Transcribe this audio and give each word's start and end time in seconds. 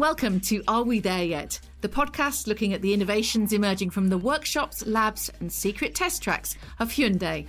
welcome 0.00 0.40
to 0.40 0.62
Are 0.66 0.82
We 0.82 0.98
There 0.98 1.22
Yet? 1.22 1.60
The 1.82 1.88
podcast 1.90 2.46
looking 2.46 2.72
at 2.72 2.80
the 2.80 2.94
innovations 2.94 3.52
emerging 3.52 3.90
from 3.90 4.08
the 4.08 4.16
workshops, 4.16 4.86
labs, 4.86 5.30
and 5.40 5.52
secret 5.52 5.94
test 5.94 6.22
tracks 6.22 6.56
of 6.78 6.88
Hyundai. 6.88 7.46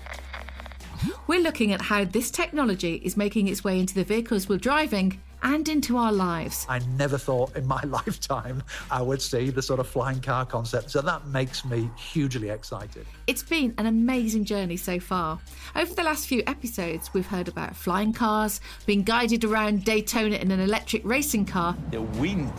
We're 1.27 1.39
looking 1.39 1.71
at 1.71 1.79
how 1.79 2.03
this 2.03 2.29
technology 2.29 2.95
is 3.05 3.15
making 3.15 3.47
its 3.47 3.63
way 3.63 3.79
into 3.79 3.95
the 3.95 4.03
vehicles 4.03 4.49
we're 4.49 4.57
driving 4.57 5.21
and 5.43 5.67
into 5.67 5.97
our 5.97 6.11
lives. 6.11 6.65
I 6.69 6.79
never 6.97 7.17
thought 7.17 7.55
in 7.55 7.65
my 7.65 7.81
lifetime 7.87 8.63
I 8.89 9.01
would 9.01 9.21
see 9.21 9.49
the 9.49 9.61
sort 9.61 9.79
of 9.79 9.87
flying 9.87 10.21
car 10.21 10.45
concept. 10.45 10.91
So 10.91 11.01
that 11.01 11.27
makes 11.27 11.65
me 11.65 11.89
hugely 11.97 12.49
excited. 12.49 13.05
It's 13.27 13.43
been 13.43 13.73
an 13.77 13.85
amazing 13.85 14.45
journey 14.45 14.77
so 14.77 14.99
far. 14.99 15.39
Over 15.75 15.93
the 15.93 16.03
last 16.03 16.27
few 16.27 16.43
episodes, 16.47 17.13
we've 17.13 17.27
heard 17.27 17.47
about 17.47 17.75
flying 17.75 18.13
cars, 18.13 18.61
being 18.85 19.03
guided 19.03 19.43
around 19.43 19.85
Daytona 19.85 20.35
in 20.35 20.51
an 20.51 20.59
electric 20.59 21.05
racing 21.05 21.45
car. 21.45 21.75
The 21.91 22.01
wind 22.01 22.51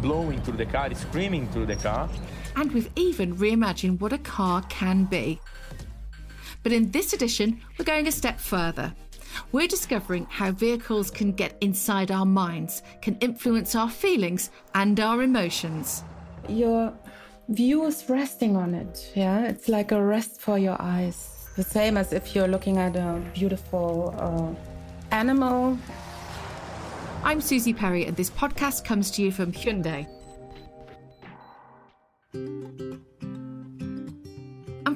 blowing 0.00 0.40
through 0.42 0.56
the 0.56 0.66
car, 0.66 0.92
screaming 0.94 1.48
through 1.48 1.66
the 1.66 1.76
car. 1.76 2.08
And 2.56 2.72
we've 2.72 2.90
even 2.96 3.36
reimagined 3.36 4.00
what 4.00 4.12
a 4.12 4.18
car 4.18 4.62
can 4.68 5.04
be. 5.04 5.40
But 6.62 6.72
in 6.72 6.90
this 6.90 7.12
edition, 7.12 7.60
we're 7.78 7.84
going 7.84 8.06
a 8.06 8.12
step 8.12 8.38
further. 8.38 8.94
We're 9.52 9.68
discovering 9.68 10.26
how 10.30 10.52
vehicles 10.52 11.10
can 11.10 11.32
get 11.32 11.56
inside 11.60 12.10
our 12.10 12.26
minds, 12.26 12.82
can 13.02 13.16
influence 13.20 13.74
our 13.74 13.90
feelings 13.90 14.50
and 14.74 14.98
our 14.98 15.22
emotions. 15.22 16.04
Your 16.48 16.92
view 17.48 17.84
is 17.86 18.04
resting 18.08 18.56
on 18.56 18.74
it, 18.74 19.12
yeah? 19.14 19.46
It's 19.46 19.68
like 19.68 19.92
a 19.92 20.02
rest 20.02 20.40
for 20.40 20.58
your 20.58 20.80
eyes. 20.80 21.48
The 21.56 21.64
same 21.64 21.96
as 21.96 22.12
if 22.12 22.34
you're 22.34 22.48
looking 22.48 22.78
at 22.78 22.96
a 22.96 23.20
beautiful 23.34 24.14
uh, 24.18 25.14
animal. 25.14 25.78
I'm 27.22 27.40
Suzi 27.40 27.76
Perry, 27.76 28.06
and 28.06 28.16
this 28.16 28.30
podcast 28.30 28.84
comes 28.84 29.10
to 29.12 29.22
you 29.22 29.32
from 29.32 29.52
Hyundai. 29.52 30.06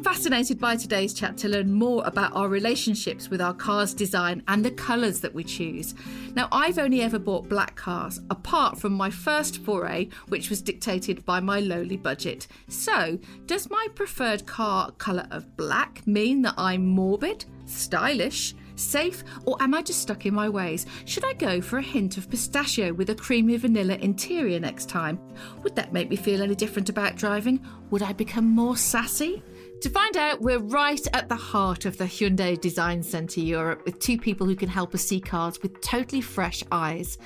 Fascinated 0.05 0.61
by 0.61 0.77
today's 0.77 1.15
chat 1.15 1.39
to 1.39 1.49
learn 1.49 1.73
more 1.73 2.03
about 2.05 2.37
our 2.37 2.51
relationships 2.51 3.31
with 3.31 3.41
our 3.41 3.55
car's 3.55 3.95
design 3.95 4.43
and 4.49 4.63
the 4.63 4.71
colours 4.71 5.19
that 5.21 5.35
we 5.35 5.43
choose. 5.43 5.95
Now, 6.35 6.47
I've 6.53 6.79
only 6.79 7.01
ever 7.01 7.19
bought 7.19 7.49
black 7.49 7.75
cars, 7.75 8.21
apart 8.29 8.79
from 8.79 8.93
my 8.93 9.09
first 9.09 9.65
foray, 9.65 10.11
which 10.29 10.51
was 10.51 10.61
dictated 10.61 11.25
by 11.25 11.41
my 11.41 11.61
lowly 11.61 11.97
budget. 11.97 12.49
So, 12.69 13.19
does 13.47 13.71
my 13.71 13.89
preferred 13.95 14.45
car 14.45 14.91
colour 14.93 15.27
of 15.31 15.57
black 15.57 16.07
mean 16.07 16.43
that 16.43 16.55
I'm 16.59 16.85
morbid, 16.85 17.47
stylish, 17.65 18.55
safe, 18.77 19.25
or 19.47 19.57
am 19.63 19.73
I 19.73 19.81
just 19.81 20.03
stuck 20.03 20.27
in 20.27 20.35
my 20.35 20.51
ways? 20.51 20.85
Should 21.07 21.25
I 21.25 21.33
go 21.33 21.63
for 21.63 21.79
a 21.79 21.83
hint 21.83 22.19
of 22.19 22.29
pistachio 22.29 22.93
with 22.93 23.09
a 23.09 23.15
creamy 23.15 23.57
vanilla 23.57 23.95
interior 23.95 24.61
next 24.61 24.91
time? 24.91 25.19
Would 25.63 25.75
that 25.77 25.95
make 25.95 26.11
me 26.11 26.17
feel 26.17 26.43
any 26.43 26.55
different 26.55 26.91
about 26.91 27.17
driving? 27.17 27.65
Would 27.89 28.03
I 28.03 28.13
become 28.13 28.51
more 28.51 28.77
sassy? 28.77 29.43
To 29.85 29.91
find 29.91 30.17
out, 30.17 30.41
we're 30.41 30.61
right 30.61 31.07
at 31.13 31.29
the 31.29 31.37
heart 31.37 31.85
of 31.85 31.99
the 31.99 32.05
Hyundai 32.05 32.59
Design 32.59 33.03
Centre 33.03 33.41
Europe 33.41 33.85
with 33.85 33.99
two 33.99 34.17
people 34.17 34.47
who 34.47 34.57
can 34.57 34.71
help 34.71 34.95
us 34.95 35.05
see 35.05 35.21
cars 35.21 35.61
with 35.61 35.79
totally 35.83 36.23
fresh 36.23 36.65
eyes. 36.73 37.19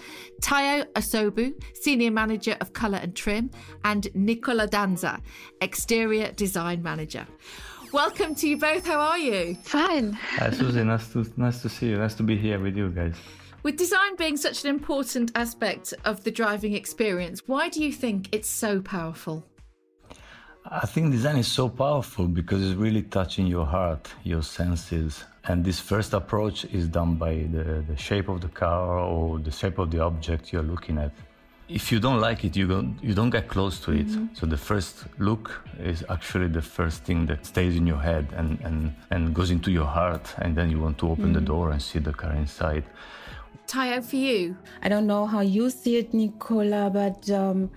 Tayo 0.43 0.85
Asobu, 0.95 1.55
Senior 1.75 2.11
Manager 2.11 2.57
of 2.61 2.73
Colour 2.73 2.99
and 2.99 3.15
Trim, 3.15 3.53
and 3.85 4.13
Nicola 4.13 4.67
Danza, 4.67 5.23
Exterior 5.61 6.33
Design 6.33 6.83
Manager. 6.83 7.29
Welcome 7.93 8.35
to 8.35 8.49
you 8.49 8.57
both. 8.57 8.85
How 8.85 8.99
are 8.99 9.19
you? 9.21 9.55
Fine. 9.63 10.15
Hi, 10.15 10.51
Suzi. 10.51 10.85
Nice 10.85 11.13
to 11.13 11.33
nice 11.37 11.63
to 11.63 11.69
see 11.69 11.91
you. 11.91 11.99
Nice 11.99 12.15
to 12.15 12.25
be 12.25 12.37
here 12.37 12.59
with 12.59 12.77
you 12.77 12.91
guys. 12.91 13.15
With 13.63 13.77
design 13.77 14.17
being 14.17 14.37
such 14.37 14.65
an 14.65 14.71
important 14.71 15.31
aspect 15.37 15.95
of 16.05 16.25
the 16.25 16.33
driving 16.33 16.75
experience, 16.75 17.47
why 17.47 17.69
do 17.69 17.85
you 17.85 17.93
think 17.93 18.31
it's 18.33 18.49
so 18.49 18.81
powerful? 18.81 19.45
I 20.71 20.85
think 20.85 21.13
design 21.13 21.39
is 21.39 21.49
so 21.49 21.71
powerful 21.71 22.27
because 22.27 22.63
it's 22.63 22.75
really 22.75 23.03
touching 23.03 23.47
your 23.47 23.65
heart, 23.65 24.13
your 24.23 24.43
senses. 24.43 25.25
And 25.45 25.65
this 25.65 25.81
first 25.81 26.13
approach 26.13 26.67
is 26.67 26.89
done 26.89 27.15
by 27.15 27.47
the, 27.51 27.83
the 27.89 27.97
shape 27.97 28.29
of 28.29 28.43
the 28.43 28.49
car 28.49 28.99
or 28.99 29.39
the 29.39 29.51
shape 29.51 29.79
of 29.79 29.91
the 29.91 30.01
object 30.01 30.53
you're 30.53 30.63
looking 30.63 30.99
at. 30.99 31.13
If 31.71 31.91
you 31.91 32.01
don't 32.01 32.21
like 32.21 32.45
it, 32.45 32.55
you 32.55 32.67
don't, 32.67 32.99
you 33.03 33.15
don't 33.15 33.31
get 33.31 33.49
close 33.49 33.81
to 33.81 33.93
it. 33.93 34.09
Mm-hmm. 34.09 34.35
So 34.35 34.45
the 34.45 34.59
first 34.59 35.05
look 35.19 35.63
is 35.79 36.05
actually 36.11 36.49
the 36.49 36.63
first 36.63 37.05
thing 37.05 37.25
that 37.27 37.47
stays 37.47 37.75
in 37.77 37.87
your 37.87 38.01
head 38.01 38.27
and, 38.37 38.61
and, 38.61 38.95
and 39.11 39.35
goes 39.35 39.51
into 39.51 39.71
your 39.71 39.87
heart. 39.87 40.35
And 40.39 40.55
then 40.55 40.71
you 40.71 40.81
want 40.81 40.99
to 40.99 41.09
open 41.09 41.27
mm-hmm. 41.27 41.33
the 41.35 41.41
door 41.41 41.71
and 41.71 41.81
see 41.81 41.99
the 41.99 42.13
car 42.13 42.33
inside. 42.33 42.85
Tayo, 43.67 44.03
for 44.03 44.17
you? 44.17 44.57
I 44.83 44.89
don't 44.89 45.07
know 45.07 45.27
how 45.27 45.41
you 45.41 45.69
see 45.69 45.97
it, 45.97 46.15
Nicola, 46.15 46.91
but 46.91 47.31
um, 47.31 47.71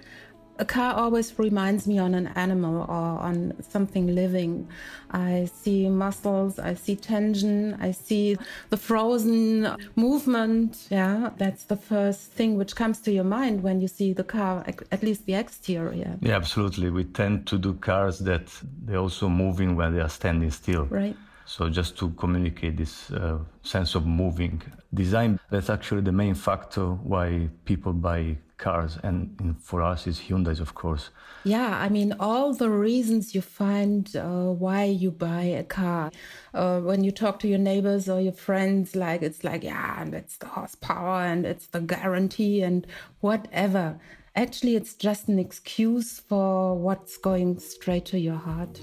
a 0.62 0.66
car 0.66 0.94
always 0.94 1.38
reminds 1.40 1.88
me 1.88 1.98
on 1.98 2.14
an 2.14 2.28
animal 2.36 2.82
or 2.84 3.20
on 3.30 3.54
something 3.68 4.14
living. 4.14 4.68
I 5.10 5.50
see 5.62 5.90
muscles, 5.90 6.60
I 6.60 6.76
see 6.76 6.96
tension, 6.96 7.78
I 7.82 7.92
see 7.92 8.38
the 8.70 8.78
frozen 8.78 9.76
movement. 9.96 10.88
Yeah, 10.92 11.32
that's 11.38 11.64
the 11.64 11.76
first 11.76 12.32
thing 12.32 12.58
which 12.58 12.76
comes 12.76 13.02
to 13.02 13.12
your 13.12 13.24
mind 13.24 13.64
when 13.64 13.82
you 13.82 13.88
see 13.88 14.14
the 14.14 14.24
car, 14.24 14.64
at 14.92 15.02
least 15.02 15.26
the 15.26 15.34
exterior. 15.34 16.16
Yeah, 16.22 16.36
absolutely. 16.36 16.92
We 16.92 17.06
tend 17.06 17.48
to 17.48 17.58
do 17.58 17.74
cars 17.74 18.20
that 18.20 18.46
they're 18.86 19.00
also 19.00 19.28
moving 19.28 19.76
when 19.76 19.96
they 19.96 20.02
are 20.02 20.10
standing 20.10 20.52
still. 20.52 20.86
Right. 20.86 21.18
So 21.46 21.70
just 21.70 21.98
to 21.98 22.12
communicate 22.12 22.78
this 22.78 23.12
uh, 23.12 23.40
sense 23.64 23.96
of 23.96 24.06
moving 24.06 24.62
design, 24.94 25.40
that's 25.50 25.70
actually 25.70 26.02
the 26.02 26.12
main 26.12 26.36
factor 26.36 26.86
why 26.86 27.50
people 27.66 27.94
buy 27.94 28.38
cars 28.62 28.98
and, 29.04 29.36
and, 29.40 29.62
for 29.62 29.82
us 29.82 30.08
is 30.08 30.20
Hyundai's 30.20 30.62
of 30.62 30.74
course. 30.76 31.10
Yeah, 31.44 31.78
I 31.86 31.90
mean 31.90 32.16
all 32.20 32.54
the 32.54 32.70
reasons 32.70 33.36
you 33.36 33.42
find 33.42 34.16
uh, 34.16 34.52
why 34.64 34.84
you 34.86 35.12
buy 35.12 35.44
a 35.44 35.64
car. 35.64 36.12
Uh, 36.54 36.80
when 36.80 37.04
you 37.04 37.12
talk 37.12 37.40
to 37.40 37.48
your 37.48 37.60
neighbors 37.60 38.08
or 38.08 38.22
your 38.22 38.34
friends, 38.34 38.96
like 38.96 39.22
it's 39.22 39.44
like 39.44 39.64
yeah, 39.64 40.02
and 40.02 40.14
it's 40.14 40.38
the 40.38 40.48
horsepower 40.48 41.24
and 41.26 41.46
it's 41.46 41.68
the 41.68 41.82
guarantee 41.82 42.62
and 42.62 42.88
whatever. 43.20 44.00
Actually, 44.36 44.78
it's 44.78 44.94
just 44.94 45.28
an 45.28 45.40
excuse 45.40 46.22
for 46.22 46.78
what's 46.78 47.18
going 47.18 47.60
straight 47.60 48.06
to 48.06 48.18
your 48.18 48.38
heart 48.38 48.82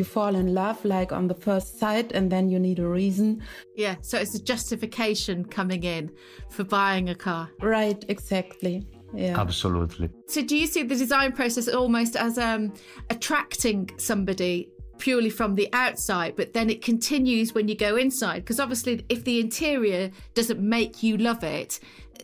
you 0.00 0.04
fall 0.04 0.34
in 0.34 0.54
love 0.54 0.82
like 0.82 1.12
on 1.12 1.28
the 1.28 1.34
first 1.34 1.78
sight 1.78 2.10
and 2.12 2.32
then 2.32 2.48
you 2.48 2.58
need 2.58 2.78
a 2.78 2.88
reason. 2.88 3.42
Yeah, 3.76 3.96
so 4.00 4.18
it's 4.18 4.34
a 4.34 4.42
justification 4.42 5.44
coming 5.44 5.84
in 5.84 6.10
for 6.48 6.64
buying 6.64 7.10
a 7.10 7.14
car. 7.14 7.50
Right, 7.60 8.02
exactly. 8.08 8.86
Yeah. 9.14 9.40
Absolutely. 9.40 10.10
So 10.26 10.42
do 10.42 10.56
you 10.56 10.66
see 10.66 10.82
the 10.82 10.94
design 10.94 11.32
process 11.32 11.68
almost 11.68 12.16
as 12.16 12.38
um, 12.38 12.72
attracting 13.10 13.90
somebody 13.98 14.68
purely 14.98 15.30
from 15.30 15.54
the 15.54 15.68
outside, 15.72 16.36
but 16.36 16.52
then 16.52 16.70
it 16.70 16.82
continues 16.82 17.54
when 17.54 17.68
you 17.68 17.76
go 17.76 17.96
inside? 17.96 18.40
Because 18.40 18.60
obviously, 18.60 19.04
if 19.08 19.24
the 19.24 19.40
interior 19.40 20.10
doesn't 20.34 20.60
make 20.60 21.02
you 21.02 21.16
love 21.16 21.42
it, 21.42 21.80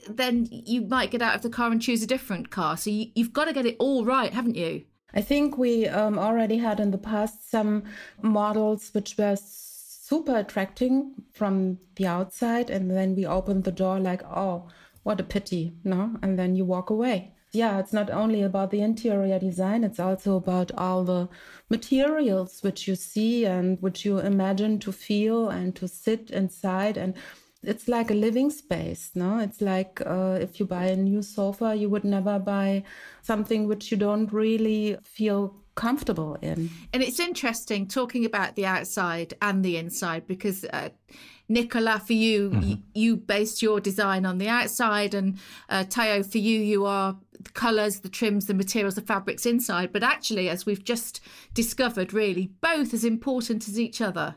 then 0.08 0.46
you 0.50 0.82
might 0.82 1.10
get 1.10 1.22
out 1.22 1.34
of 1.34 1.42
the 1.42 1.50
car 1.50 1.70
and 1.70 1.82
choose 1.82 2.02
a 2.02 2.06
different 2.06 2.50
car. 2.50 2.76
So 2.76 2.90
you, 2.90 3.10
you've 3.14 3.32
got 3.32 3.46
to 3.46 3.52
get 3.52 3.66
it 3.66 3.76
all 3.78 4.04
right, 4.04 4.32
haven't 4.32 4.54
you? 4.56 4.84
I 5.14 5.22
think 5.22 5.56
we 5.56 5.88
um, 5.88 6.18
already 6.18 6.58
had 6.58 6.78
in 6.78 6.90
the 6.90 6.98
past 6.98 7.50
some 7.50 7.84
models 8.22 8.90
which 8.92 9.16
were 9.16 9.36
super 9.36 10.36
attracting 10.36 11.14
from 11.32 11.78
the 11.96 12.06
outside, 12.06 12.70
and 12.70 12.90
then 12.90 13.16
we 13.16 13.26
opened 13.26 13.64
the 13.64 13.72
door 13.72 13.98
like, 13.98 14.22
oh, 14.24 14.68
what 15.06 15.20
a 15.20 15.22
pity, 15.22 15.72
no? 15.84 16.16
And 16.20 16.36
then 16.36 16.56
you 16.56 16.64
walk 16.64 16.90
away. 16.90 17.30
Yeah, 17.52 17.78
it's 17.78 17.92
not 17.92 18.10
only 18.10 18.42
about 18.42 18.72
the 18.72 18.80
interior 18.80 19.38
design, 19.38 19.84
it's 19.84 20.00
also 20.00 20.34
about 20.34 20.72
all 20.76 21.04
the 21.04 21.28
materials 21.70 22.58
which 22.62 22.88
you 22.88 22.96
see 22.96 23.46
and 23.46 23.80
which 23.80 24.04
you 24.04 24.18
imagine 24.18 24.80
to 24.80 24.90
feel 24.90 25.48
and 25.48 25.76
to 25.76 25.86
sit 25.86 26.30
inside. 26.30 26.96
And 26.96 27.14
it's 27.62 27.86
like 27.86 28.10
a 28.10 28.14
living 28.14 28.50
space, 28.50 29.12
no? 29.14 29.38
It's 29.38 29.60
like 29.60 30.02
uh, 30.04 30.38
if 30.40 30.58
you 30.58 30.66
buy 30.66 30.86
a 30.86 30.96
new 30.96 31.22
sofa, 31.22 31.76
you 31.76 31.88
would 31.88 32.04
never 32.04 32.40
buy 32.40 32.82
something 33.22 33.68
which 33.68 33.92
you 33.92 33.96
don't 33.96 34.32
really 34.32 34.96
feel 35.04 35.54
comfortable 35.76 36.36
in. 36.42 36.68
And 36.92 37.00
it's 37.00 37.20
interesting 37.20 37.86
talking 37.86 38.24
about 38.24 38.56
the 38.56 38.66
outside 38.66 39.34
and 39.40 39.64
the 39.64 39.76
inside 39.76 40.26
because 40.26 40.64
uh, 40.64 40.88
Nicola, 41.48 42.00
for 42.04 42.12
you, 42.12 42.50
mm-hmm. 42.50 42.60
y- 42.60 42.78
you 42.94 43.16
based 43.16 43.62
your 43.62 43.80
design 43.80 44.26
on 44.26 44.38
the 44.38 44.48
outside, 44.48 45.14
and 45.14 45.38
uh, 45.68 45.84
Tayo, 45.84 46.24
for 46.24 46.38
you, 46.38 46.60
you 46.60 46.84
are 46.84 47.16
the 47.40 47.50
colours, 47.50 48.00
the 48.00 48.08
trims, 48.08 48.46
the 48.46 48.54
materials, 48.54 48.94
the 48.94 49.02
fabrics 49.02 49.46
inside. 49.46 49.92
But 49.92 50.02
actually, 50.02 50.48
as 50.48 50.66
we've 50.66 50.84
just 50.84 51.20
discovered, 51.54 52.12
really, 52.12 52.50
both 52.60 52.92
as 52.92 53.04
important 53.04 53.68
as 53.68 53.78
each 53.78 54.00
other. 54.00 54.36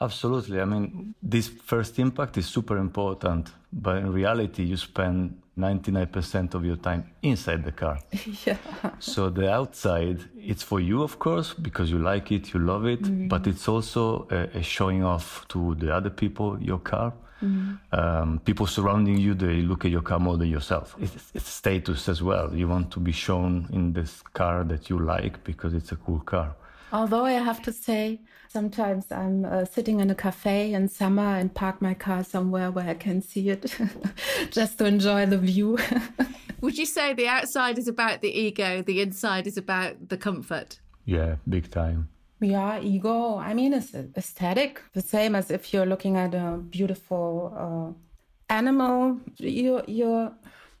Absolutely. 0.00 0.60
I 0.60 0.66
mean, 0.66 1.14
this 1.22 1.48
first 1.48 1.98
impact 1.98 2.36
is 2.36 2.46
super 2.46 2.76
important, 2.76 3.50
but 3.72 3.96
in 3.96 4.12
reality, 4.12 4.62
you 4.62 4.76
spend 4.76 5.40
99% 5.58 6.54
of 6.54 6.64
your 6.64 6.76
time 6.76 7.10
inside 7.22 7.64
the 7.64 7.72
car. 7.72 7.98
yeah. 8.46 8.58
So 8.98 9.30
the 9.30 9.50
outside, 9.50 10.20
it's 10.38 10.62
for 10.62 10.80
you, 10.80 11.02
of 11.02 11.18
course, 11.18 11.54
because 11.54 11.90
you 11.90 11.98
like 11.98 12.30
it, 12.30 12.52
you 12.52 12.60
love 12.60 12.84
it, 12.86 13.02
mm-hmm. 13.02 13.28
but 13.28 13.46
it's 13.46 13.66
also 13.66 14.28
a, 14.30 14.58
a, 14.58 14.62
showing 14.62 15.02
off 15.02 15.46
to 15.48 15.74
the 15.76 15.94
other 15.94 16.10
people 16.10 16.58
your 16.60 16.78
car. 16.78 17.14
Mm. 17.42 17.78
Um, 17.92 18.40
people 18.44 18.66
surrounding 18.66 19.18
you, 19.18 19.34
they 19.34 19.60
look 19.60 19.84
at 19.84 19.90
your 19.90 20.02
car 20.02 20.18
more 20.18 20.36
than 20.38 20.48
yourself. 20.48 20.96
It's, 20.98 21.30
it's 21.34 21.48
status 21.48 22.08
as 22.08 22.22
well. 22.22 22.54
You 22.54 22.68
want 22.68 22.90
to 22.92 23.00
be 23.00 23.12
shown 23.12 23.68
in 23.72 23.92
this 23.92 24.22
car 24.32 24.64
that 24.64 24.88
you 24.88 24.98
like 24.98 25.44
because 25.44 25.74
it's 25.74 25.92
a 25.92 25.96
cool 25.96 26.20
car. 26.20 26.54
Although 26.92 27.24
I 27.24 27.32
have 27.32 27.62
to 27.62 27.72
say, 27.72 28.20
sometimes 28.48 29.10
I'm 29.10 29.44
uh, 29.44 29.64
sitting 29.64 30.00
in 30.00 30.10
a 30.10 30.14
cafe 30.14 30.72
in 30.72 30.88
summer 30.88 31.36
and 31.36 31.52
park 31.52 31.82
my 31.82 31.94
car 31.94 32.22
somewhere 32.22 32.70
where 32.70 32.88
I 32.88 32.94
can 32.94 33.22
see 33.22 33.50
it 33.50 33.76
just 34.50 34.78
to 34.78 34.84
enjoy 34.84 35.26
the 35.26 35.38
view. 35.38 35.78
Would 36.60 36.78
you 36.78 36.86
say 36.86 37.12
the 37.12 37.28
outside 37.28 37.78
is 37.78 37.88
about 37.88 38.22
the 38.22 38.30
ego, 38.30 38.82
the 38.82 39.00
inside 39.00 39.46
is 39.46 39.56
about 39.56 40.08
the 40.08 40.16
comfort? 40.16 40.80
Yeah, 41.04 41.36
big 41.48 41.70
time. 41.70 42.08
Yeah, 42.40 42.80
ego. 42.80 43.36
I 43.36 43.54
mean, 43.54 43.72
it's 43.72 43.94
aesthetic. 43.94 44.82
The 44.92 45.00
same 45.00 45.34
as 45.34 45.50
if 45.50 45.72
you're 45.72 45.86
looking 45.86 46.16
at 46.16 46.34
a 46.34 46.58
beautiful 46.58 47.52
uh, 47.56 48.52
animal. 48.52 49.20
Your 49.38 49.82
your 49.86 50.32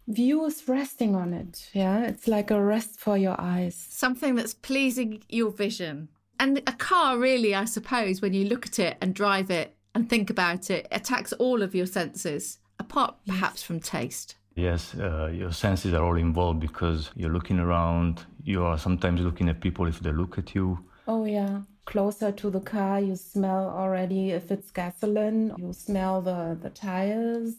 view 0.08 0.44
is 0.44 0.68
resting 0.68 1.14
on 1.14 1.32
it. 1.32 1.68
Yeah, 1.72 2.04
it's 2.04 2.28
like 2.28 2.50
a 2.50 2.62
rest 2.62 2.98
for 2.98 3.16
your 3.16 3.40
eyes. 3.40 3.74
Something 3.74 4.34
that's 4.34 4.54
pleasing 4.54 5.22
your 5.28 5.50
vision. 5.50 6.08
And 6.38 6.58
a 6.66 6.72
car, 6.72 7.18
really, 7.18 7.54
I 7.54 7.64
suppose, 7.64 8.20
when 8.20 8.34
you 8.34 8.46
look 8.46 8.66
at 8.66 8.78
it 8.78 8.96
and 9.00 9.14
drive 9.14 9.50
it 9.50 9.74
and 9.94 10.08
think 10.08 10.30
about 10.30 10.70
it, 10.70 10.86
attacks 10.92 11.32
all 11.34 11.62
of 11.62 11.74
your 11.74 11.86
senses, 11.86 12.58
apart 12.78 13.16
perhaps 13.26 13.62
from 13.62 13.80
taste. 13.80 14.36
Yes, 14.54 14.94
uh, 14.94 15.30
your 15.32 15.52
senses 15.52 15.92
are 15.94 16.04
all 16.04 16.16
involved 16.16 16.60
because 16.60 17.10
you're 17.14 17.32
looking 17.32 17.58
around. 17.58 18.24
You 18.42 18.64
are 18.64 18.78
sometimes 18.78 19.20
looking 19.20 19.48
at 19.48 19.60
people 19.60 19.86
if 19.86 20.00
they 20.00 20.12
look 20.12 20.38
at 20.38 20.54
you. 20.54 20.78
Oh, 21.08 21.24
yeah. 21.24 21.62
Closer 21.84 22.32
to 22.32 22.50
the 22.50 22.60
car, 22.60 23.00
you 23.00 23.16
smell 23.16 23.68
already 23.68 24.30
if 24.32 24.50
it's 24.50 24.70
gasoline. 24.70 25.54
You 25.56 25.72
smell 25.72 26.20
the, 26.20 26.58
the 26.60 26.70
tires 26.70 27.54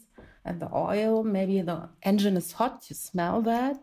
and 0.48 0.60
the 0.60 0.70
oil. 0.74 1.22
Maybe 1.22 1.60
the 1.60 1.88
engine 2.02 2.36
is 2.36 2.52
hot, 2.52 2.86
you 2.88 2.96
smell 2.96 3.42
that. 3.42 3.76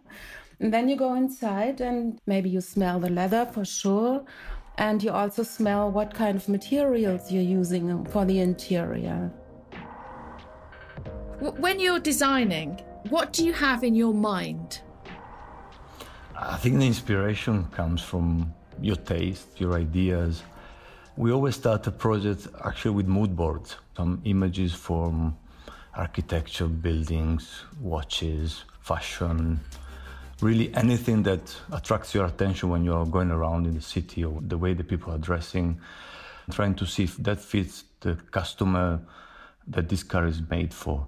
And 0.60 0.74
then 0.74 0.90
you 0.90 0.96
go 0.96 1.14
inside 1.16 1.82
and 1.82 2.20
maybe 2.26 2.50
you 2.50 2.62
smell 2.62 3.00
the 3.00 3.10
leather 3.10 3.46
for 3.46 3.66
sure. 3.66 4.24
And 4.78 5.02
you 5.04 5.12
also 5.12 5.44
smell 5.44 5.92
what 5.92 6.14
kind 6.14 6.36
of 6.36 6.50
materials 6.50 7.32
you're 7.32 7.52
using 7.62 8.06
for 8.06 8.26
the 8.26 8.40
interior. 8.40 9.32
When 11.40 11.80
you're 11.80 12.00
designing, 12.00 12.82
what 13.10 13.34
do 13.34 13.46
you 13.46 13.54
have 13.54 13.84
in 13.84 13.96
your 13.96 14.14
mind? 14.14 14.82
I 16.38 16.58
think 16.58 16.80
the 16.80 16.88
inspiration 16.88 17.66
comes 17.72 18.02
from 18.02 18.54
your 18.82 18.98
taste, 18.98 19.60
your 19.60 19.74
ideas. 19.74 20.44
We 21.16 21.32
always 21.32 21.56
start 21.56 21.88
a 21.88 21.92
project 21.92 22.48
actually 22.66 22.96
with 22.96 23.08
mood 23.08 23.36
boards, 23.36 23.78
some 23.96 24.22
images 24.26 24.74
from 24.74 25.38
architecture, 25.96 26.68
buildings, 26.68 27.64
watches, 27.80 28.64
fashion, 28.82 29.60
really 30.42 30.74
anything 30.76 31.24
that 31.24 31.56
attracts 31.72 32.14
your 32.14 32.26
attention 32.26 32.70
when 32.70 32.84
you're 32.84 33.06
going 33.06 33.32
around 33.32 33.66
in 33.66 33.74
the 33.74 33.82
city 33.82 34.24
or 34.24 34.42
the 34.42 34.58
way 34.58 34.74
the 34.74 34.84
people 34.84 35.14
are 35.14 35.18
dressing, 35.18 35.80
trying 36.52 36.76
to 36.76 36.86
see 36.86 37.04
if 37.04 37.18
that 37.18 37.40
fits 37.40 37.86
the 38.02 38.16
customer 38.32 39.00
that 39.68 39.90
this 39.90 40.04
car 40.04 40.28
is 40.28 40.42
made 40.50 40.74
for. 40.74 41.08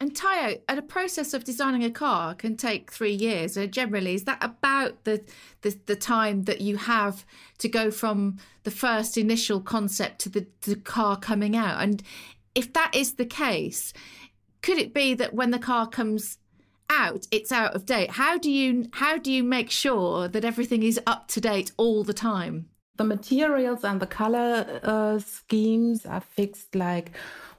And 0.00 0.14
Tayo, 0.14 0.60
a 0.68 0.80
process 0.80 1.34
of 1.34 1.42
designing 1.42 1.82
a 1.82 1.90
car 1.90 2.34
can 2.34 2.56
take 2.56 2.92
three 2.92 3.14
years. 3.14 3.56
Uh, 3.56 3.66
generally, 3.66 4.14
is 4.14 4.24
that 4.24 4.38
about 4.40 5.02
the, 5.02 5.24
the, 5.62 5.76
the 5.86 5.96
time 5.96 6.44
that 6.44 6.60
you 6.60 6.76
have 6.76 7.26
to 7.58 7.68
go 7.68 7.90
from 7.90 8.36
the 8.62 8.70
first 8.70 9.18
initial 9.18 9.60
concept 9.60 10.20
to 10.20 10.28
the, 10.28 10.46
the 10.62 10.76
car 10.76 11.16
coming 11.16 11.56
out? 11.56 11.82
And 11.82 12.00
if 12.54 12.72
that 12.72 12.94
is 12.94 13.14
the 13.14 13.26
case, 13.26 13.92
could 14.62 14.78
it 14.78 14.94
be 14.94 15.14
that 15.14 15.34
when 15.34 15.50
the 15.50 15.58
car 15.58 15.86
comes 15.86 16.38
out, 16.90 17.26
it's 17.30 17.52
out 17.52 17.74
of 17.74 17.86
date? 17.86 18.12
How 18.12 18.38
do 18.38 18.50
you 18.50 18.88
how 18.92 19.18
do 19.18 19.30
you 19.30 19.44
make 19.44 19.70
sure 19.70 20.28
that 20.28 20.44
everything 20.44 20.82
is 20.82 21.00
up 21.06 21.28
to 21.28 21.40
date 21.40 21.72
all 21.76 22.04
the 22.04 22.14
time? 22.14 22.68
The 22.96 23.04
materials 23.04 23.84
and 23.84 24.00
the 24.00 24.06
color 24.06 24.80
uh, 24.82 25.18
schemes 25.20 26.04
are 26.04 26.20
fixed 26.20 26.74
like 26.74 27.12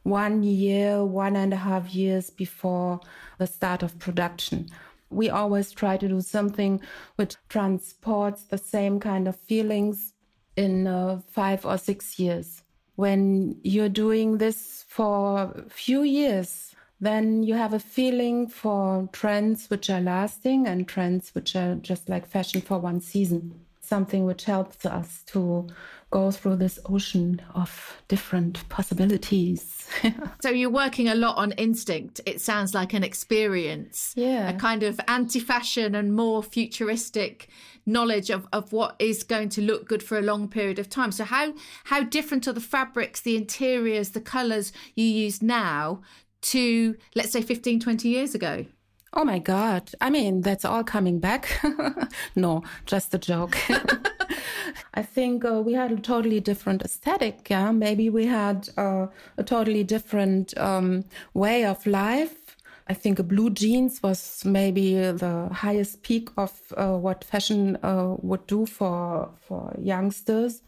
one 0.03 0.43
year, 0.43 1.05
one 1.05 1.35
and 1.35 1.53
a 1.53 1.57
half 1.57 1.93
years 1.93 2.29
before 2.29 2.99
the 3.37 3.47
start 3.47 3.83
of 3.83 3.97
production. 3.99 4.67
We 5.09 5.29
always 5.29 5.71
try 5.71 5.97
to 5.97 6.07
do 6.07 6.21
something 6.21 6.81
which 7.15 7.35
transports 7.47 8.43
the 8.43 8.57
same 8.57 8.99
kind 8.99 9.27
of 9.27 9.35
feelings 9.35 10.13
in 10.55 10.87
uh, 10.87 11.21
five 11.31 11.65
or 11.65 11.77
six 11.77 12.19
years. 12.19 12.63
When 12.99 13.55
you're 13.63 13.87
doing 13.87 14.39
this 14.39 14.83
for 14.89 15.53
a 15.55 15.69
few 15.69 16.03
years, 16.03 16.75
then 16.99 17.43
you 17.43 17.53
have 17.53 17.73
a 17.73 17.79
feeling 17.79 18.49
for 18.49 19.07
trends 19.13 19.69
which 19.69 19.89
are 19.89 20.01
lasting 20.01 20.67
and 20.67 20.85
trends 20.85 21.33
which 21.33 21.55
are 21.55 21.75
just 21.75 22.09
like 22.09 22.27
fashion 22.27 22.59
for 22.59 22.77
one 22.77 22.99
season. 22.99 23.68
Something 23.89 24.25
which 24.25 24.45
helps 24.45 24.85
us 24.85 25.23
to 25.27 25.67
go 26.11 26.29
through 26.29 26.57
this 26.57 26.77
ocean 26.85 27.41
of 27.55 28.01
different 28.07 28.69
possibilities. 28.69 29.87
so 30.41 30.51
you're 30.51 30.69
working 30.69 31.07
a 31.07 31.15
lot 31.15 31.37
on 31.37 31.53
instinct. 31.53 32.21
It 32.27 32.39
sounds 32.39 32.75
like 32.75 32.93
an 32.93 33.03
experience. 33.03 34.13
Yeah. 34.15 34.49
A 34.49 34.53
kind 34.53 34.83
of 34.83 34.99
anti 35.07 35.39
fashion 35.39 35.95
and 35.95 36.15
more 36.15 36.43
futuristic 36.43 37.49
knowledge 37.87 38.29
of, 38.29 38.47
of 38.53 38.71
what 38.71 38.95
is 38.99 39.23
going 39.23 39.49
to 39.49 39.61
look 39.61 39.87
good 39.87 40.03
for 40.03 40.19
a 40.19 40.21
long 40.21 40.47
period 40.47 40.77
of 40.77 40.87
time. 40.87 41.11
So 41.11 41.23
how 41.23 41.55
how 41.85 42.03
different 42.03 42.47
are 42.47 42.53
the 42.53 42.61
fabrics, 42.61 43.21
the 43.21 43.35
interiors, 43.35 44.11
the 44.11 44.21
colours 44.21 44.71
you 44.93 45.05
use 45.05 45.41
now 45.41 46.01
to 46.41 46.95
let's 47.15 47.31
say 47.31 47.41
15, 47.41 47.79
20 47.79 48.07
years 48.07 48.35
ago? 48.35 48.67
Oh 49.13 49.23
my 49.23 49.39
God. 49.39 49.91
I 50.01 50.09
mean, 50.09 50.41
that's 50.41 50.65
all 50.65 50.83
coming 50.83 51.19
back. 51.19 51.59
no, 52.35 52.63
just 52.85 53.13
a 53.13 53.17
joke. 53.17 53.57
I 54.93 55.01
think 55.01 55.43
uh, 55.43 55.61
we 55.61 55.73
had 55.73 55.91
a 55.91 55.97
totally 55.97 56.39
different 56.39 56.83
aesthetic. 56.83 57.49
Yeah, 57.49 57.71
maybe 57.71 58.09
we 58.09 58.27
had 58.27 58.69
uh, 58.77 59.07
a 59.37 59.43
totally 59.43 59.83
different 59.83 60.55
um, 60.57 61.05
way 61.33 61.65
of 61.65 61.85
life. 61.87 62.55
I 62.87 62.93
think 62.93 63.19
a 63.19 63.23
blue 63.23 63.49
jeans 63.51 64.01
was 64.01 64.43
maybe 64.45 64.95
the 64.95 65.49
highest 65.51 66.01
peak 66.01 66.29
of 66.37 66.51
uh, 66.75 66.97
what 66.97 67.23
fashion 67.23 67.77
uh, 67.83 68.15
would 68.19 68.45
do 68.47 68.65
for 68.65 69.29
for 69.41 69.75
youngsters. 69.79 70.61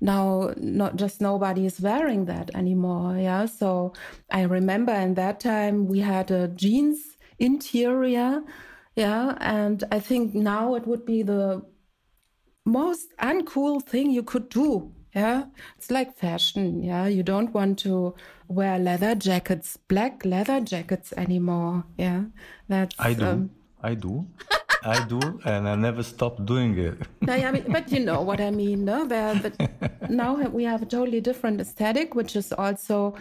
Now, 0.00 0.52
not 0.56 0.96
just 0.96 1.20
nobody 1.20 1.64
is 1.64 1.80
wearing 1.80 2.26
that 2.26 2.50
anymore. 2.54 3.16
Yeah, 3.16 3.46
so 3.46 3.92
I 4.30 4.42
remember 4.42 4.92
in 4.92 5.14
that 5.14 5.40
time 5.40 5.86
we 5.86 6.00
had 6.00 6.30
a 6.30 6.48
jeans 6.48 7.13
interior. 7.38 8.42
Yeah, 8.96 9.36
and 9.40 9.82
I 9.90 9.98
think 10.00 10.34
now 10.34 10.74
it 10.74 10.86
would 10.86 11.04
be 11.04 11.22
the 11.22 11.62
most 12.64 13.08
uncool 13.18 13.82
thing 13.82 14.10
you 14.10 14.22
could 14.22 14.48
do. 14.48 14.92
Yeah, 15.14 15.44
it's 15.76 15.90
like 15.90 16.16
fashion. 16.16 16.82
Yeah, 16.82 17.06
you 17.06 17.22
don't 17.22 17.52
want 17.52 17.78
to 17.80 18.14
wear 18.48 18.78
leather 18.78 19.14
jackets, 19.14 19.76
black 19.76 20.24
leather 20.24 20.60
jackets 20.60 21.12
anymore. 21.16 21.84
Yeah, 21.96 22.24
that's. 22.68 22.94
I 22.98 23.14
do. 23.14 23.26
Um, 23.26 23.50
I 23.82 23.94
do. 23.94 24.26
I 24.82 25.06
do, 25.06 25.40
and 25.44 25.68
I 25.68 25.76
never 25.76 26.02
stop 26.02 26.44
doing 26.44 26.76
it. 26.78 26.98
no, 27.22 27.34
yeah, 27.34 27.52
but 27.68 27.90
you 27.90 28.00
know 28.00 28.20
what 28.20 28.40
I 28.40 28.50
mean. 28.50 28.84
No, 28.84 29.06
but 29.06 29.54
now 30.10 30.34
we 30.34 30.64
have 30.64 30.82
a 30.82 30.86
totally 30.86 31.20
different 31.20 31.60
aesthetic, 31.60 32.14
which 32.14 32.36
is 32.36 32.52
also 32.52 33.14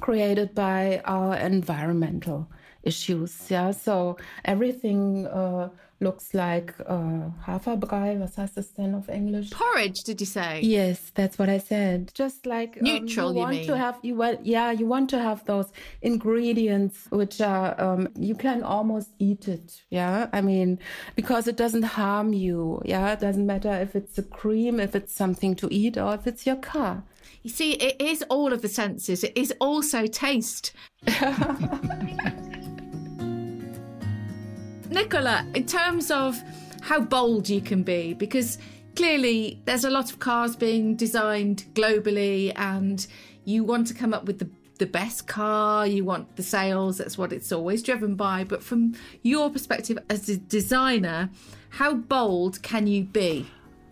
created 0.00 0.54
by 0.54 1.02
our 1.04 1.36
environmental 1.36 2.48
issues. 2.82 3.50
Yeah, 3.50 3.72
so 3.72 4.16
everything 4.44 5.26
uh, 5.26 5.70
looks 6.00 6.32
like 6.34 6.74
uh, 6.86 7.30
Haferbrei. 7.46 8.18
Was 8.18 8.36
heißt 8.36 8.56
das 8.56 8.72
denn 8.74 8.94
auf 8.94 9.08
English? 9.08 9.50
Porridge, 9.50 10.02
did 10.04 10.20
you 10.20 10.26
say? 10.26 10.60
Yes, 10.62 11.12
that's 11.14 11.38
what 11.38 11.48
I 11.48 11.58
said. 11.58 12.12
Just 12.14 12.46
like 12.46 12.78
um, 12.78 12.84
neutral. 12.84 13.28
Um, 13.28 13.34
you, 13.34 13.40
you 13.40 13.44
want 13.44 13.56
mean? 13.56 13.66
to 13.66 13.76
have 13.76 13.98
you 14.02 14.14
well, 14.16 14.38
yeah, 14.42 14.70
you 14.70 14.86
want 14.86 15.10
to 15.10 15.18
have 15.18 15.44
those 15.44 15.70
ingredients 16.02 17.06
which 17.10 17.40
are 17.40 17.80
um, 17.80 18.08
you 18.16 18.34
can 18.34 18.62
almost 18.62 19.10
eat 19.18 19.48
it. 19.48 19.82
Yeah, 19.90 20.28
I 20.32 20.40
mean 20.40 20.78
because 21.16 21.46
it 21.46 21.56
doesn't 21.56 21.84
harm 21.84 22.32
you. 22.32 22.80
Yeah, 22.84 23.12
it 23.12 23.20
doesn't 23.20 23.46
matter 23.46 23.72
if 23.72 23.94
it's 23.94 24.18
a 24.18 24.22
cream, 24.22 24.80
if 24.80 24.94
it's 24.94 25.14
something 25.14 25.54
to 25.56 25.68
eat, 25.70 25.98
or 25.98 26.14
if 26.14 26.26
it's 26.26 26.46
your 26.46 26.56
car. 26.56 27.04
You 27.42 27.50
see, 27.50 27.72
it 27.72 28.00
is 28.00 28.22
all 28.28 28.52
of 28.52 28.60
the 28.60 28.68
senses. 28.68 29.24
It 29.24 29.32
is 29.34 29.52
also 29.60 30.06
taste. 30.06 30.72
Nicola, 35.00 35.46
in 35.54 35.64
terms 35.64 36.10
of 36.10 36.38
how 36.82 37.00
bold 37.00 37.48
you 37.48 37.62
can 37.62 37.82
be, 37.82 38.12
because 38.12 38.58
clearly 38.94 39.58
there's 39.64 39.84
a 39.84 39.90
lot 39.90 40.12
of 40.12 40.18
cars 40.18 40.54
being 40.54 40.94
designed 40.94 41.64
globally 41.72 42.52
and 42.56 43.06
you 43.46 43.64
want 43.64 43.86
to 43.86 43.94
come 43.94 44.12
up 44.12 44.26
with 44.26 44.38
the 44.38 44.50
the 44.76 44.84
best 44.84 45.26
car, 45.26 45.86
you 45.86 46.04
want 46.04 46.36
the 46.36 46.42
sales, 46.42 46.98
that's 46.98 47.16
what 47.16 47.32
it's 47.32 47.50
always 47.50 47.82
driven 47.82 48.14
by. 48.14 48.44
But 48.44 48.62
from 48.62 48.94
your 49.22 49.48
perspective 49.48 49.98
as 50.10 50.28
a 50.28 50.36
designer, 50.36 51.30
how 51.70 51.94
bold 51.94 52.62
can 52.62 52.86
you 52.86 53.04
be? 53.04 53.46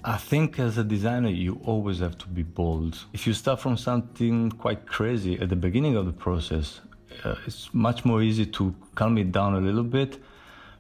I 0.05 0.19
think 0.19 0.59
as 0.59 0.77
a 0.77 0.85
designer, 0.85 1.31
you 1.31 1.59
always 1.65 2.01
have 2.01 2.19
to 2.19 2.29
be 2.29 2.43
bold. 2.43 3.05
If 3.15 3.27
you 3.27 3.33
start 3.33 3.61
from 3.61 3.79
something 3.79 4.51
quite 4.53 4.87
crazy 4.87 5.39
at 5.41 5.49
the 5.49 5.57
beginning 5.57 5.97
of 5.97 6.05
the 6.05 6.13
process, 6.13 6.81
uh, 7.25 7.35
it's 7.47 7.73
much 7.73 8.05
more 8.05 8.23
easy 8.23 8.45
to 8.45 8.75
calm 8.95 9.17
it 9.17 9.33
down 9.33 9.55
a 9.55 9.61
little 9.61 9.85
bit 9.85 10.19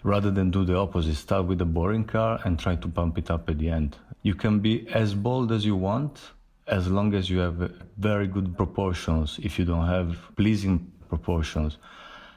rather 0.02 0.30
than 0.30 0.50
do 0.50 0.64
the 0.64 0.76
opposite. 0.76 1.14
Start 1.14 1.46
with 1.46 1.60
a 1.60 1.64
boring 1.64 2.04
car 2.04 2.40
and 2.44 2.58
try 2.58 2.76
to 2.76 2.88
pump 2.88 3.18
it 3.18 3.30
up 3.30 3.48
at 3.48 3.58
the 3.58 3.68
end. 3.68 3.96
You 4.22 4.34
can 4.34 4.60
be 4.60 4.88
as 4.88 5.14
bold 5.14 5.52
as 5.52 5.64
you 5.64 5.76
want 5.76 6.20
as 6.66 6.88
long 6.88 7.14
as 7.14 7.30
you 7.30 7.38
have 7.38 7.72
very 7.96 8.26
good 8.26 8.56
proportions. 8.56 9.38
If 9.42 9.58
you 9.58 9.64
don't 9.64 9.86
have 9.86 10.16
pleasing 10.36 10.92
proportions, 11.08 11.78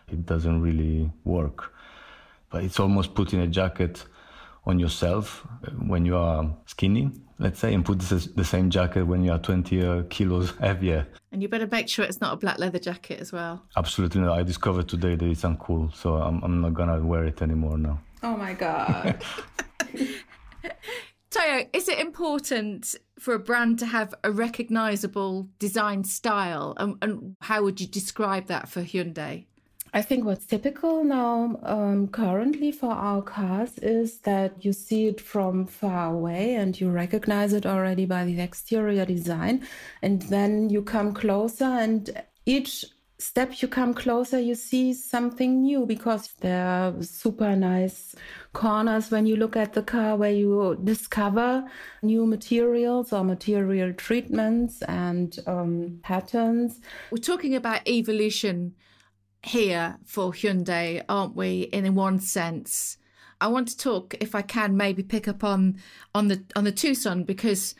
it 0.07 0.25
doesn't 0.25 0.61
really 0.61 1.11
work. 1.25 1.73
But 2.49 2.63
it's 2.63 2.79
almost 2.79 3.13
putting 3.13 3.41
a 3.41 3.47
jacket 3.47 4.05
on 4.65 4.79
yourself 4.79 5.45
when 5.79 6.05
you 6.05 6.15
are 6.15 6.49
skinny, 6.65 7.11
let's 7.39 7.59
say, 7.59 7.73
and 7.73 7.83
put 7.83 7.99
the 7.99 8.45
same 8.45 8.69
jacket 8.69 9.03
when 9.05 9.23
you 9.23 9.31
are 9.31 9.39
20 9.39 9.81
uh, 9.81 10.03
kilos 10.09 10.53
heavier. 10.59 11.07
And 11.31 11.41
you 11.41 11.49
better 11.49 11.67
make 11.67 11.89
sure 11.89 12.05
it's 12.05 12.21
not 12.21 12.33
a 12.33 12.37
black 12.37 12.59
leather 12.59 12.79
jacket 12.79 13.19
as 13.19 13.31
well. 13.31 13.63
Absolutely 13.75 14.21
not. 14.21 14.37
I 14.37 14.43
discovered 14.43 14.87
today 14.87 15.15
that 15.15 15.25
it's 15.25 15.41
uncool, 15.41 15.93
so 15.95 16.15
I'm, 16.15 16.43
I'm 16.43 16.61
not 16.61 16.73
gonna 16.73 16.99
wear 17.03 17.25
it 17.25 17.41
anymore 17.41 17.77
now. 17.77 17.99
Oh 18.23 18.37
my 18.37 18.53
God. 18.53 19.23
Tayo, 21.31 21.69
is 21.71 21.87
it 21.87 21.97
important 21.97 22.93
for 23.17 23.33
a 23.33 23.39
brand 23.39 23.79
to 23.79 23.85
have 23.85 24.13
a 24.23 24.31
recognizable 24.31 25.47
design 25.59 26.03
style? 26.03 26.73
And, 26.75 26.97
and 27.01 27.35
how 27.39 27.63
would 27.63 27.79
you 27.79 27.87
describe 27.87 28.47
that 28.47 28.67
for 28.67 28.81
Hyundai? 28.81 29.45
I 29.93 30.01
think 30.01 30.23
what's 30.23 30.45
typical 30.45 31.03
now 31.03 31.59
um, 31.63 32.07
currently 32.07 32.71
for 32.71 32.91
our 32.91 33.21
cars 33.21 33.77
is 33.79 34.19
that 34.19 34.63
you 34.63 34.71
see 34.71 35.07
it 35.07 35.19
from 35.19 35.65
far 35.65 36.13
away 36.13 36.55
and 36.55 36.79
you 36.79 36.89
recognize 36.89 37.51
it 37.51 37.65
already 37.65 38.05
by 38.05 38.23
the 38.23 38.39
exterior 38.39 39.05
design. 39.05 39.67
And 40.01 40.21
then 40.23 40.69
you 40.69 40.81
come 40.81 41.13
closer, 41.13 41.65
and 41.65 42.09
each 42.45 42.85
step 43.19 43.61
you 43.61 43.67
come 43.67 43.93
closer, 43.93 44.39
you 44.39 44.55
see 44.55 44.93
something 44.93 45.61
new 45.61 45.85
because 45.85 46.29
there 46.39 46.65
are 46.65 47.03
super 47.03 47.53
nice 47.57 48.15
corners 48.53 49.11
when 49.11 49.25
you 49.25 49.35
look 49.35 49.57
at 49.57 49.73
the 49.73 49.83
car 49.83 50.15
where 50.15 50.31
you 50.31 50.79
discover 50.85 51.65
new 52.01 52.25
materials 52.25 53.11
or 53.11 53.25
material 53.25 53.91
treatments 53.91 54.81
and 54.83 55.37
um, 55.47 55.99
patterns. 56.01 56.79
We're 57.11 57.17
talking 57.17 57.55
about 57.55 57.85
evolution 57.89 58.73
here 59.43 59.97
for 60.05 60.31
Hyundai, 60.31 61.03
aren't 61.09 61.35
we? 61.35 61.61
In 61.73 61.93
one 61.95 62.19
sense, 62.19 62.97
I 63.39 63.47
want 63.47 63.67
to 63.69 63.77
talk, 63.77 64.15
if 64.19 64.35
I 64.35 64.41
can, 64.41 64.77
maybe 64.77 65.03
pick 65.03 65.27
up 65.27 65.43
on 65.43 65.77
on 66.13 66.27
the 66.27 66.43
on 66.55 66.63
the 66.63 66.71
Tucson 66.71 67.23
because 67.23 67.75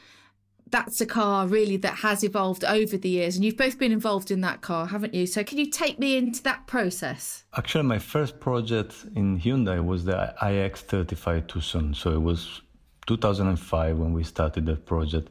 that's 0.72 1.02
a 1.02 1.06
car 1.06 1.48
really 1.48 1.78
that 1.78 1.96
has 1.96 2.24
evolved 2.24 2.64
over 2.64 2.98
the 2.98 3.10
years, 3.10 3.36
and 3.36 3.46
you've 3.46 3.58
both 3.58 3.78
been 3.78 3.92
involved 3.92 4.32
in 4.32 4.42
that 4.42 4.62
car, 4.62 4.88
haven't 4.88 5.14
you? 5.14 5.28
So 5.28 5.44
can 5.44 5.58
you 5.58 5.70
take 5.70 6.00
me 6.00 6.18
into 6.18 6.42
that 6.44 6.66
process? 6.66 7.44
Actually, 7.56 7.84
my 7.84 8.00
first 8.00 8.40
project 8.40 9.06
in 9.16 9.40
Hyundai 9.40 9.84
was 9.84 10.06
the 10.06 10.34
iX35 10.42 11.48
Tucson. 11.48 11.94
So 11.94 12.14
it 12.14 12.22
was 12.22 12.62
2005 13.08 13.98
when 13.98 14.14
we 14.14 14.24
started 14.24 14.66
that 14.66 14.86
project 14.86 15.30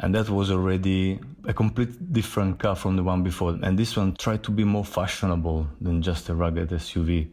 and 0.00 0.14
that 0.14 0.30
was 0.30 0.50
already 0.50 1.20
a 1.44 1.52
complete 1.52 2.12
different 2.12 2.58
car 2.58 2.74
from 2.74 2.96
the 2.96 3.02
one 3.02 3.22
before. 3.22 3.58
And 3.62 3.78
this 3.78 3.96
one 3.96 4.16
tried 4.16 4.42
to 4.44 4.50
be 4.50 4.64
more 4.64 4.84
fashionable 4.84 5.68
than 5.80 6.00
just 6.00 6.30
a 6.30 6.34
rugged 6.34 6.70
SUV. 6.70 7.28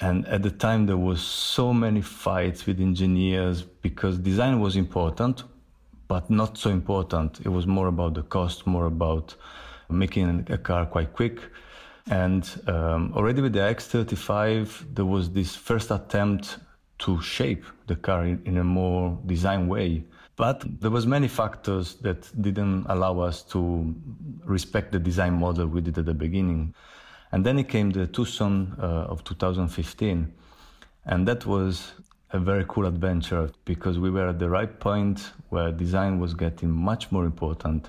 And 0.00 0.26
at 0.28 0.42
the 0.42 0.50
time, 0.50 0.84
there 0.84 0.98
was 0.98 1.22
so 1.22 1.72
many 1.72 2.02
fights 2.02 2.66
with 2.66 2.80
engineers 2.80 3.62
because 3.62 4.18
design 4.18 4.60
was 4.60 4.76
important, 4.76 5.44
but 6.06 6.28
not 6.28 6.58
so 6.58 6.68
important. 6.68 7.40
It 7.40 7.48
was 7.48 7.66
more 7.66 7.86
about 7.86 8.12
the 8.12 8.22
cost, 8.22 8.66
more 8.66 8.84
about 8.84 9.34
making 9.88 10.46
a 10.50 10.58
car 10.58 10.84
quite 10.84 11.14
quick. 11.14 11.40
And 12.10 12.46
um, 12.66 13.14
already 13.16 13.40
with 13.40 13.54
the 13.54 13.60
X35, 13.60 14.94
there 14.94 15.06
was 15.06 15.30
this 15.30 15.56
first 15.56 15.90
attempt 15.90 16.58
to 16.98 17.22
shape 17.22 17.64
the 17.86 17.96
car 17.96 18.26
in, 18.26 18.42
in 18.44 18.58
a 18.58 18.64
more 18.64 19.18
design 19.24 19.66
way 19.66 20.04
but 20.36 20.64
there 20.80 20.90
was 20.90 21.06
many 21.06 21.28
factors 21.28 21.94
that 21.96 22.30
didn't 22.40 22.84
allow 22.88 23.18
us 23.20 23.42
to 23.42 23.94
respect 24.44 24.92
the 24.92 24.98
design 24.98 25.32
model 25.32 25.66
we 25.66 25.80
did 25.80 25.96
at 25.96 26.04
the 26.04 26.14
beginning. 26.14 26.74
And 27.32 27.44
then 27.44 27.58
it 27.58 27.68
came 27.68 27.90
the 27.90 28.06
Tucson 28.06 28.76
uh, 28.78 29.06
of 29.08 29.24
2015. 29.24 30.32
And 31.06 31.26
that 31.26 31.46
was 31.46 31.92
a 32.30 32.38
very 32.38 32.66
cool 32.68 32.86
adventure 32.86 33.50
because 33.64 33.98
we 33.98 34.10
were 34.10 34.28
at 34.28 34.38
the 34.38 34.50
right 34.50 34.78
point 34.78 35.32
where 35.48 35.72
design 35.72 36.20
was 36.20 36.34
getting 36.34 36.70
much 36.70 37.10
more 37.10 37.24
important. 37.24 37.88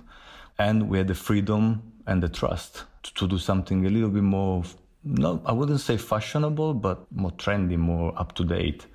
And 0.57 0.89
we 0.89 0.99
had 0.99 1.07
the 1.07 1.15
freedom 1.15 1.91
and 2.07 2.23
the 2.23 2.29
trust 2.29 2.85
to, 3.03 3.13
to 3.15 3.27
do 3.27 3.37
something 3.37 3.85
a 3.85 3.89
little 3.89 4.09
bit 4.09 4.23
more, 4.23 4.63
no, 5.03 5.41
I 5.45 5.51
wouldn't 5.51 5.81
say 5.81 5.97
fashionable, 5.97 6.75
but 6.75 7.11
more 7.11 7.31
trendy, 7.31 7.77
more 7.77 8.17
up 8.17 8.33
to 8.35 8.45
date 8.45 8.87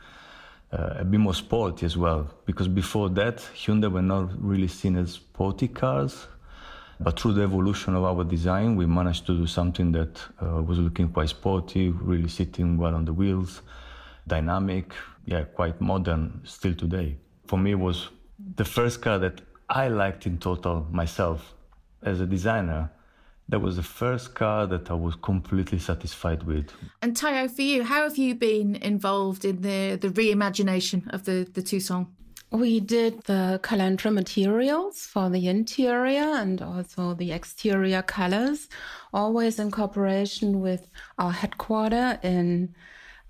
uh, 0.72 0.94
a 0.98 1.04
bit 1.04 1.20
more 1.20 1.34
sporty 1.34 1.86
as 1.86 1.96
well. 1.96 2.30
Because 2.46 2.68
before 2.68 3.10
that, 3.10 3.38
Hyundai 3.54 3.90
were 3.90 4.02
not 4.02 4.30
really 4.42 4.68
seen 4.68 4.96
as 4.96 5.12
sporty 5.12 5.68
cars. 5.68 6.26
But 7.00 7.18
through 7.18 7.32
the 7.34 7.42
evolution 7.42 7.96
of 7.96 8.04
our 8.04 8.22
design, 8.22 8.76
we 8.76 8.86
managed 8.86 9.26
to 9.26 9.36
do 9.36 9.46
something 9.46 9.90
that 9.92 10.20
uh, 10.40 10.62
was 10.62 10.78
looking 10.78 11.08
quite 11.08 11.30
sporty, 11.30 11.88
really 11.88 12.28
sitting 12.28 12.78
well 12.78 12.94
on 12.94 13.04
the 13.04 13.12
wheels, 13.12 13.62
dynamic, 14.28 14.92
yeah, 15.26 15.42
quite 15.42 15.80
modern 15.80 16.40
still 16.44 16.74
today. 16.74 17.16
For 17.46 17.58
me, 17.58 17.74
was 17.74 18.08
the 18.56 18.64
first 18.64 19.02
car 19.02 19.18
that 19.18 19.40
I 19.68 19.88
liked 19.88 20.26
in 20.26 20.38
total 20.38 20.86
myself 20.90 21.54
as 22.02 22.20
a 22.20 22.26
designer 22.26 22.90
that 23.48 23.60
was 23.60 23.76
the 23.76 23.82
first 23.82 24.34
car 24.34 24.66
that 24.66 24.90
I 24.90 24.94
was 24.94 25.14
completely 25.16 25.78
satisfied 25.78 26.44
with. 26.44 26.70
And 27.02 27.16
Tayo, 27.16 27.50
for 27.50 27.62
you, 27.62 27.84
how 27.84 28.02
have 28.04 28.16
you 28.16 28.34
been 28.34 28.76
involved 28.76 29.44
in 29.44 29.60
the, 29.60 29.98
the 30.00 30.08
reimagination 30.08 31.12
of 31.12 31.24
the, 31.24 31.48
the 31.52 31.62
Tucson? 31.62 32.06
We 32.50 32.80
did 32.80 33.22
the 33.24 33.60
Calandra 33.62 34.12
materials 34.12 35.06
for 35.06 35.30
the 35.30 35.48
interior 35.48 36.36
and 36.36 36.60
also 36.60 37.14
the 37.14 37.32
exterior 37.32 38.02
colors, 38.02 38.68
always 39.12 39.58
in 39.58 39.70
cooperation 39.70 40.60
with 40.60 40.90
our 41.18 41.32
headquarters 41.32 42.18
in 42.22 42.74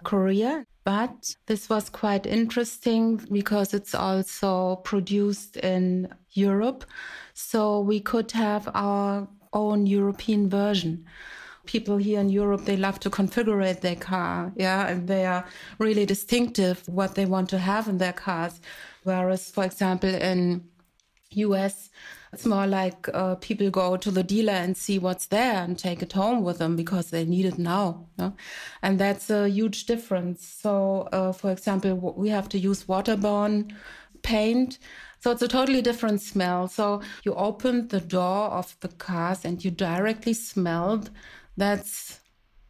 Korea. 0.02 0.66
But 0.84 1.36
this 1.46 1.68
was 1.68 1.88
quite 1.88 2.26
interesting 2.26 3.18
because 3.30 3.72
it's 3.72 3.94
also 3.94 4.76
produced 4.76 5.56
in 5.56 6.12
Europe. 6.32 6.84
So 7.32 7.78
we 7.78 8.00
could 8.00 8.32
have 8.32 8.68
our 8.74 9.28
own 9.52 9.86
European 9.86 10.48
version. 10.48 11.04
People 11.64 11.96
here 11.96 12.20
in 12.20 12.28
Europe, 12.28 12.64
they 12.64 12.76
love 12.76 12.98
to 13.00 13.10
configure 13.10 13.80
their 13.80 13.96
car, 13.96 14.52
yeah, 14.56 14.88
and 14.88 15.06
they 15.06 15.24
are 15.26 15.46
really 15.78 16.04
distinctive 16.04 16.82
what 16.88 17.14
they 17.14 17.24
want 17.24 17.48
to 17.50 17.58
have 17.58 17.86
in 17.88 17.98
their 17.98 18.12
cars. 18.12 18.60
Whereas, 19.04 19.50
for 19.50 19.64
example, 19.64 20.10
in 20.10 20.64
US, 21.30 21.90
it's 22.32 22.46
more 22.46 22.66
like 22.66 23.08
uh, 23.12 23.34
people 23.36 23.68
go 23.70 23.96
to 23.96 24.10
the 24.10 24.22
dealer 24.22 24.54
and 24.54 24.76
see 24.76 24.98
what's 24.98 25.26
there 25.26 25.62
and 25.62 25.78
take 25.78 26.02
it 26.02 26.12
home 26.14 26.42
with 26.42 26.58
them 26.58 26.76
because 26.76 27.10
they 27.10 27.24
need 27.26 27.44
it 27.44 27.58
now. 27.58 28.06
And 28.82 28.98
that's 28.98 29.28
a 29.28 29.48
huge 29.48 29.84
difference. 29.84 30.44
So, 30.46 31.08
uh, 31.12 31.32
for 31.32 31.50
example, 31.52 32.14
we 32.16 32.30
have 32.30 32.48
to 32.50 32.58
use 32.58 32.84
waterborne 32.84 33.74
paint 34.22 34.78
so 35.22 35.30
it's 35.30 35.40
a 35.40 35.46
totally 35.46 35.80
different 35.80 36.20
smell. 36.20 36.66
So 36.66 37.00
you 37.22 37.32
opened 37.34 37.90
the 37.90 38.00
door 38.00 38.48
of 38.48 38.76
the 38.80 38.88
cars 38.88 39.44
and 39.44 39.64
you 39.64 39.70
directly 39.70 40.32
smelled 40.32 41.10
that's 41.56 42.18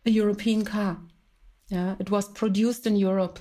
a 0.04 0.11
European 0.11 0.62
car. 0.62 0.99
Yeah, 1.68 1.94
it 1.99 2.11
was 2.11 2.28
produced 2.28 2.87
in 2.87 2.97
Europe. 2.97 3.38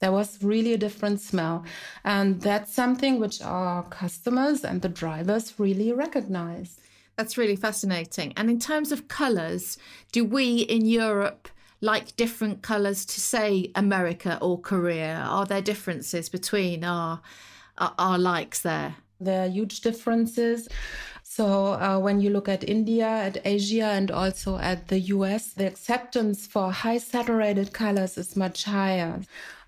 There 0.00 0.12
was 0.12 0.42
really 0.42 0.74
a 0.74 0.78
different 0.78 1.22
smell. 1.22 1.64
And 2.04 2.42
that's 2.42 2.74
something 2.74 3.18
which 3.18 3.40
our 3.40 3.84
customers 3.84 4.64
and 4.64 4.82
the 4.82 4.88
drivers 4.90 5.58
really 5.58 5.90
recognize. 5.90 6.78
That's 7.16 7.38
really 7.38 7.56
fascinating. 7.56 8.34
And 8.36 8.50
in 8.50 8.58
terms 8.58 8.92
of 8.92 9.08
colours, 9.08 9.78
do 10.10 10.26
we 10.26 10.58
in 10.58 10.84
Europe 10.84 11.48
like 11.80 12.16
different 12.16 12.60
colours 12.60 13.06
to, 13.06 13.20
say, 13.20 13.70
America 13.74 14.38
or 14.42 14.60
Korea? 14.60 15.24
Are 15.26 15.46
there 15.46 15.62
differences 15.62 16.28
between 16.28 16.84
our 16.84 17.22
are, 17.98 18.18
likes 18.18 18.62
there? 18.62 18.96
There 19.20 19.44
are 19.44 19.48
huge 19.48 19.80
differences. 19.80 20.68
So 21.22 21.72
uh, 21.72 21.98
when 21.98 22.20
you 22.20 22.28
look 22.28 22.48
at 22.48 22.68
India, 22.68 23.06
at 23.06 23.38
Asia, 23.46 23.86
and 23.86 24.10
also 24.10 24.58
at 24.58 24.88
the 24.88 24.98
US, 25.16 25.54
the 25.54 25.66
acceptance 25.66 26.46
for 26.46 26.70
high 26.70 26.98
saturated 26.98 27.72
colors 27.72 28.18
is 28.18 28.36
much 28.36 28.64
higher. 28.64 29.20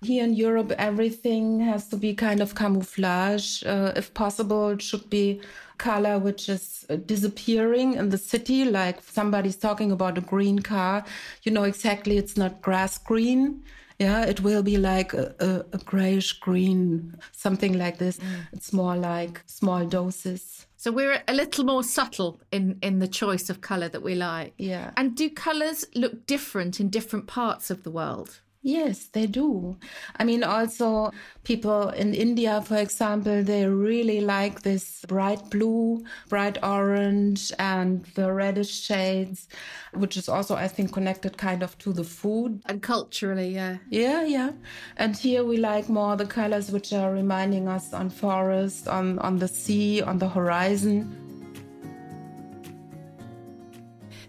Here 0.03 0.23
in 0.23 0.35
Europe, 0.35 0.73
everything 0.77 1.61
has 1.61 1.87
to 1.87 1.97
be 1.97 2.13
kind 2.13 2.41
of 2.41 2.53
camouflage. 2.53 3.63
Uh, 3.63 3.93
if 3.95 4.13
possible, 4.13 4.69
it 4.69 4.81
should 4.83 5.09
be 5.09 5.41
color 5.77 6.19
which 6.19 6.49
is 6.49 6.85
uh, 6.89 6.95
disappearing 6.97 7.93
in 7.93 8.09
the 8.09 8.17
city. 8.17 8.65
Like 8.65 9.01
somebody's 9.01 9.57
talking 9.57 9.91
about 9.91 10.17
a 10.17 10.21
green 10.21 10.59
car, 10.59 11.03
you 11.43 11.51
know 11.51 11.63
exactly 11.63 12.17
it's 12.17 12.37
not 12.37 12.61
grass 12.61 12.97
green. 12.97 13.63
Yeah, 13.99 14.25
it 14.25 14.41
will 14.41 14.63
be 14.63 14.77
like 14.77 15.13
a, 15.13 15.33
a, 15.39 15.75
a 15.75 15.77
grayish 15.77 16.33
green, 16.33 17.15
something 17.31 17.77
like 17.77 17.97
this. 17.97 18.17
Mm. 18.17 18.47
It's 18.51 18.73
more 18.73 18.95
like 18.95 19.41
small 19.45 19.85
doses. 19.85 20.67
So 20.75 20.91
we're 20.91 21.23
a 21.27 21.33
little 21.33 21.63
more 21.63 21.83
subtle 21.83 22.41
in 22.51 22.77
in 22.81 22.99
the 22.99 23.07
choice 23.07 23.49
of 23.49 23.61
color 23.61 23.89
that 23.89 24.03
we 24.03 24.15
like. 24.15 24.53
Yeah. 24.57 24.91
And 24.97 25.15
do 25.15 25.29
colors 25.29 25.85
look 25.95 26.27
different 26.27 26.79
in 26.79 26.89
different 26.89 27.27
parts 27.27 27.71
of 27.71 27.83
the 27.83 27.91
world? 27.91 28.41
Yes, 28.65 29.09
they 29.13 29.27
do. 29.27 29.77
I 30.15 30.23
mean, 30.23 30.43
also 30.43 31.11
people 31.43 31.89
in 31.89 32.15
India, 32.15 32.63
for 32.63 32.77
example, 32.77 33.43
they 33.43 33.67
really 33.67 34.21
like 34.21 34.63
this 34.63 35.05
bright 35.07 35.51
blue, 35.51 36.03
bright 36.29 36.57
orange, 36.63 37.51
and 37.59 38.03
the 38.15 38.33
reddish 38.33 38.81
shades, 38.81 39.47
which 39.93 40.17
is 40.17 40.27
also, 40.27 40.55
I 40.55 40.67
think, 40.67 40.91
connected 40.93 41.37
kind 41.37 41.61
of 41.61 41.77
to 41.77 41.93
the 41.93 42.03
food. 42.03 42.59
And 42.65 42.81
culturally, 42.81 43.49
yeah. 43.49 43.77
Yeah, 43.91 44.25
yeah. 44.25 44.53
And 44.97 45.15
here 45.15 45.43
we 45.43 45.57
like 45.57 45.87
more 45.87 46.15
the 46.15 46.25
colors 46.25 46.71
which 46.71 46.91
are 46.91 47.13
reminding 47.13 47.67
us 47.67 47.93
on 47.93 48.09
forest, 48.09 48.87
on, 48.87 49.19
on 49.19 49.37
the 49.37 49.47
sea, 49.47 50.01
on 50.01 50.17
the 50.17 50.29
horizon. 50.29 51.24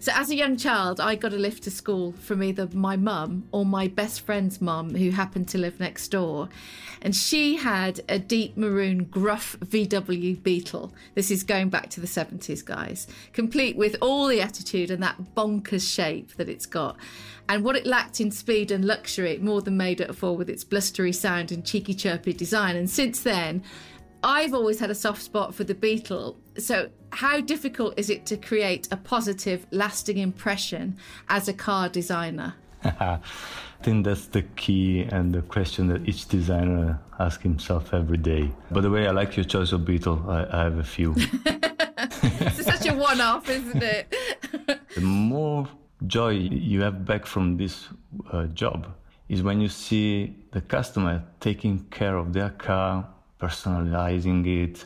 So, 0.07 0.13
as 0.15 0.31
a 0.31 0.37
young 0.37 0.57
child, 0.57 1.01
I 1.01 1.17
got 1.17 1.33
a 1.33 1.37
lift 1.37 1.65
to 1.65 1.71
school 1.73 2.13
from 2.13 2.41
either 2.41 2.69
my 2.73 2.97
mum 2.97 3.49
or 3.51 3.67
my 3.67 3.89
best 3.89 4.21
friend's 4.21 4.61
mum, 4.61 4.95
who 4.95 5.11
happened 5.11 5.49
to 5.49 5.59
live 5.59 5.81
next 5.81 6.07
door. 6.13 6.49
And 7.03 7.13
she 7.13 7.57
had 7.57 8.03
a 8.09 8.17
deep 8.17 8.57
maroon 8.57 9.07
gruff 9.07 9.57
VW 9.59 10.41
Beetle. 10.45 10.95
This 11.17 11.33
is 11.33 11.43
going 11.43 11.71
back 11.71 11.91
to 11.91 12.01
the 12.01 12.07
70s, 12.07 12.65
guys, 12.65 13.09
complete 13.33 13.77
with 13.77 13.97
all 14.01 14.29
the 14.29 14.41
attitude 14.41 14.93
and 14.93 15.03
that 15.03 15.35
bonkers 15.35 15.93
shape 15.93 16.37
that 16.37 16.49
it's 16.49 16.67
got. 16.67 16.97
And 17.49 17.65
what 17.65 17.75
it 17.75 17.85
lacked 17.85 18.21
in 18.21 18.31
speed 18.31 18.71
and 18.71 18.85
luxury, 18.85 19.33
it 19.33 19.43
more 19.43 19.61
than 19.61 19.77
made 19.77 20.01
up 20.01 20.15
for 20.15 20.37
with 20.37 20.49
its 20.49 20.63
blustery 20.63 21.13
sound 21.13 21.51
and 21.51 21.67
cheeky, 21.67 21.95
chirpy 21.95 22.33
design. 22.33 22.77
And 22.77 22.89
since 22.89 23.23
then, 23.23 23.65
I've 24.23 24.55
always 24.55 24.79
had 24.79 24.93
a 24.93 24.95
soft 24.95 25.23
spot 25.23 25.53
for 25.53 25.65
the 25.65 25.75
Beetle. 25.75 26.37
So, 26.59 26.91
how 27.11 27.41
difficult 27.41 27.99
is 27.99 28.11
it 28.11 28.27
to 28.27 28.37
create 28.37 28.89
a 28.91 28.97
positive, 28.97 29.67
lasting 29.71 30.19
impression 30.19 30.97
as 31.29 31.49
a 31.49 31.53
car 31.53 31.89
designer? 31.89 32.55
I 32.85 33.21
think 33.83 34.05
that's 34.05 34.27
the 34.27 34.43
key 34.43 35.03
and 35.03 35.35
the 35.35 35.43
question 35.43 35.87
that 35.89 36.09
each 36.09 36.29
designer 36.29 37.01
asks 37.19 37.43
himself 37.43 37.93
every 37.93 38.19
day. 38.19 38.51
By 38.71 38.81
the 38.81 38.91
way, 38.91 39.07
I 39.07 39.11
like 39.11 39.37
your 39.37 39.45
choice 39.45 39.73
of 39.73 39.85
Beetle. 39.85 40.25
I, 40.29 40.47
I 40.51 40.63
have 40.65 40.79
a 40.79 40.85
few. 40.85 41.15
it's 41.17 42.65
such 42.65 42.87
a 42.87 42.95
one 42.95 43.21
off, 43.21 43.49
isn't 43.49 43.83
it? 43.83 44.15
the 44.95 45.01
more 45.01 45.69
joy 46.07 46.31
you 46.31 46.83
have 46.83 47.05
back 47.05 47.27
from 47.27 47.57
this 47.57 47.89
uh, 48.33 48.47
job 48.47 48.87
is 49.29 49.43
when 49.43 49.61
you 49.61 49.69
see 49.69 50.37
the 50.53 50.61
customer 50.61 51.25
taking 51.41 51.85
care 51.91 52.17
of 52.17 52.33
their 52.33 52.51
car 52.51 53.09
personalizing 53.41 54.47
it 54.47 54.85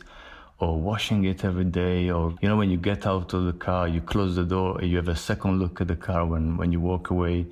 or 0.61 0.79
washing 0.79 1.23
it 1.25 1.43
every 1.43 1.65
day 1.65 2.09
or 2.11 2.35
you 2.41 2.47
know 2.47 2.55
when 2.55 2.69
you 2.69 2.77
get 2.77 3.07
out 3.07 3.33
of 3.33 3.45
the 3.45 3.53
car 3.53 3.87
you 3.87 3.99
close 3.99 4.35
the 4.35 4.43
door 4.43 4.79
and 4.79 4.89
you 4.89 4.95
have 4.95 5.07
a 5.07 5.15
second 5.15 5.59
look 5.59 5.81
at 5.81 5.87
the 5.87 5.95
car 5.95 6.25
when, 6.25 6.55
when 6.55 6.71
you 6.71 6.79
walk 6.79 7.09
away. 7.09 7.47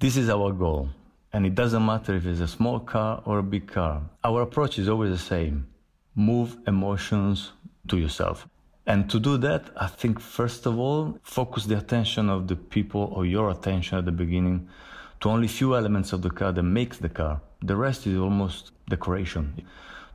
This 0.00 0.16
is 0.16 0.30
our 0.30 0.52
goal. 0.52 0.88
And 1.32 1.44
it 1.44 1.54
doesn't 1.54 1.84
matter 1.84 2.14
if 2.14 2.24
it's 2.24 2.40
a 2.40 2.48
small 2.48 2.80
car 2.80 3.22
or 3.26 3.38
a 3.38 3.42
big 3.42 3.66
car. 3.66 4.00
Our 4.24 4.42
approach 4.42 4.78
is 4.78 4.88
always 4.88 5.10
the 5.10 5.18
same. 5.18 5.66
Move 6.14 6.56
emotions 6.66 7.52
to 7.88 7.98
yourself. 7.98 8.48
And 8.86 9.10
to 9.10 9.20
do 9.20 9.36
that 9.48 9.64
i 9.76 9.86
think 9.86 10.18
first 10.18 10.64
of 10.64 10.78
all 10.78 11.18
focus 11.22 11.66
the 11.66 11.76
attention 11.76 12.30
of 12.30 12.48
the 12.48 12.56
people 12.56 13.12
or 13.14 13.26
your 13.26 13.50
attention 13.50 13.98
at 13.98 14.06
the 14.06 14.16
beginning 14.24 14.66
to 15.20 15.28
only 15.28 15.48
few 15.48 15.76
elements 15.76 16.14
of 16.14 16.22
the 16.22 16.30
car 16.30 16.52
that 16.52 16.62
makes 16.62 16.96
the 16.96 17.08
car. 17.10 17.40
The 17.60 17.76
rest 17.76 18.06
is 18.06 18.16
almost 18.16 18.72
decoration 18.88 19.44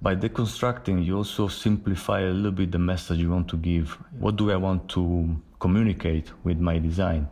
by 0.03 0.15
deconstructing, 0.15 1.03
you 1.05 1.15
also 1.15 1.48
simplify 1.48 2.19
a 2.19 2.29
little 2.29 2.51
bit 2.51 2.74
the 2.74 2.77
message 2.77 3.19
you 3.19 3.31
want 3.31 3.48
to 3.48 3.57
give. 3.57 3.98
What 4.19 4.36
do 4.36 4.51
I 4.51 4.57
want 4.57 4.89
to 4.89 5.41
communicate 5.60 6.29
with 6.43 6.60
my 6.60 6.77
design? 6.77 7.29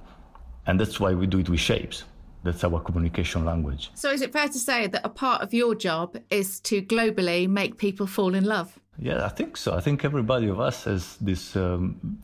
And 0.65 0.79
that's 0.79 0.97
why 0.97 1.13
we 1.13 1.27
do 1.27 1.39
it 1.39 1.49
with 1.49 1.59
shapes. 1.59 2.05
That's 2.43 2.63
our 2.63 2.79
communication 2.79 3.43
language. 3.43 3.91
So, 3.93 4.09
is 4.09 4.21
it 4.21 4.31
fair 4.31 4.47
to 4.47 4.57
say 4.57 4.87
that 4.87 5.01
a 5.05 5.09
part 5.09 5.41
of 5.43 5.53
your 5.53 5.75
job 5.75 6.17
is 6.29 6.59
to 6.61 6.81
globally 6.81 7.47
make 7.47 7.77
people 7.77 8.07
fall 8.07 8.33
in 8.33 8.45
love? 8.45 8.79
Yeah, 8.97 9.25
I 9.25 9.29
think 9.29 9.57
so. 9.57 9.75
I 9.75 9.81
think 9.81 10.05
everybody 10.05 10.47
of 10.47 10.59
us 10.59 10.85
has 10.85 11.17
this 11.17 11.55
um, 11.55 12.19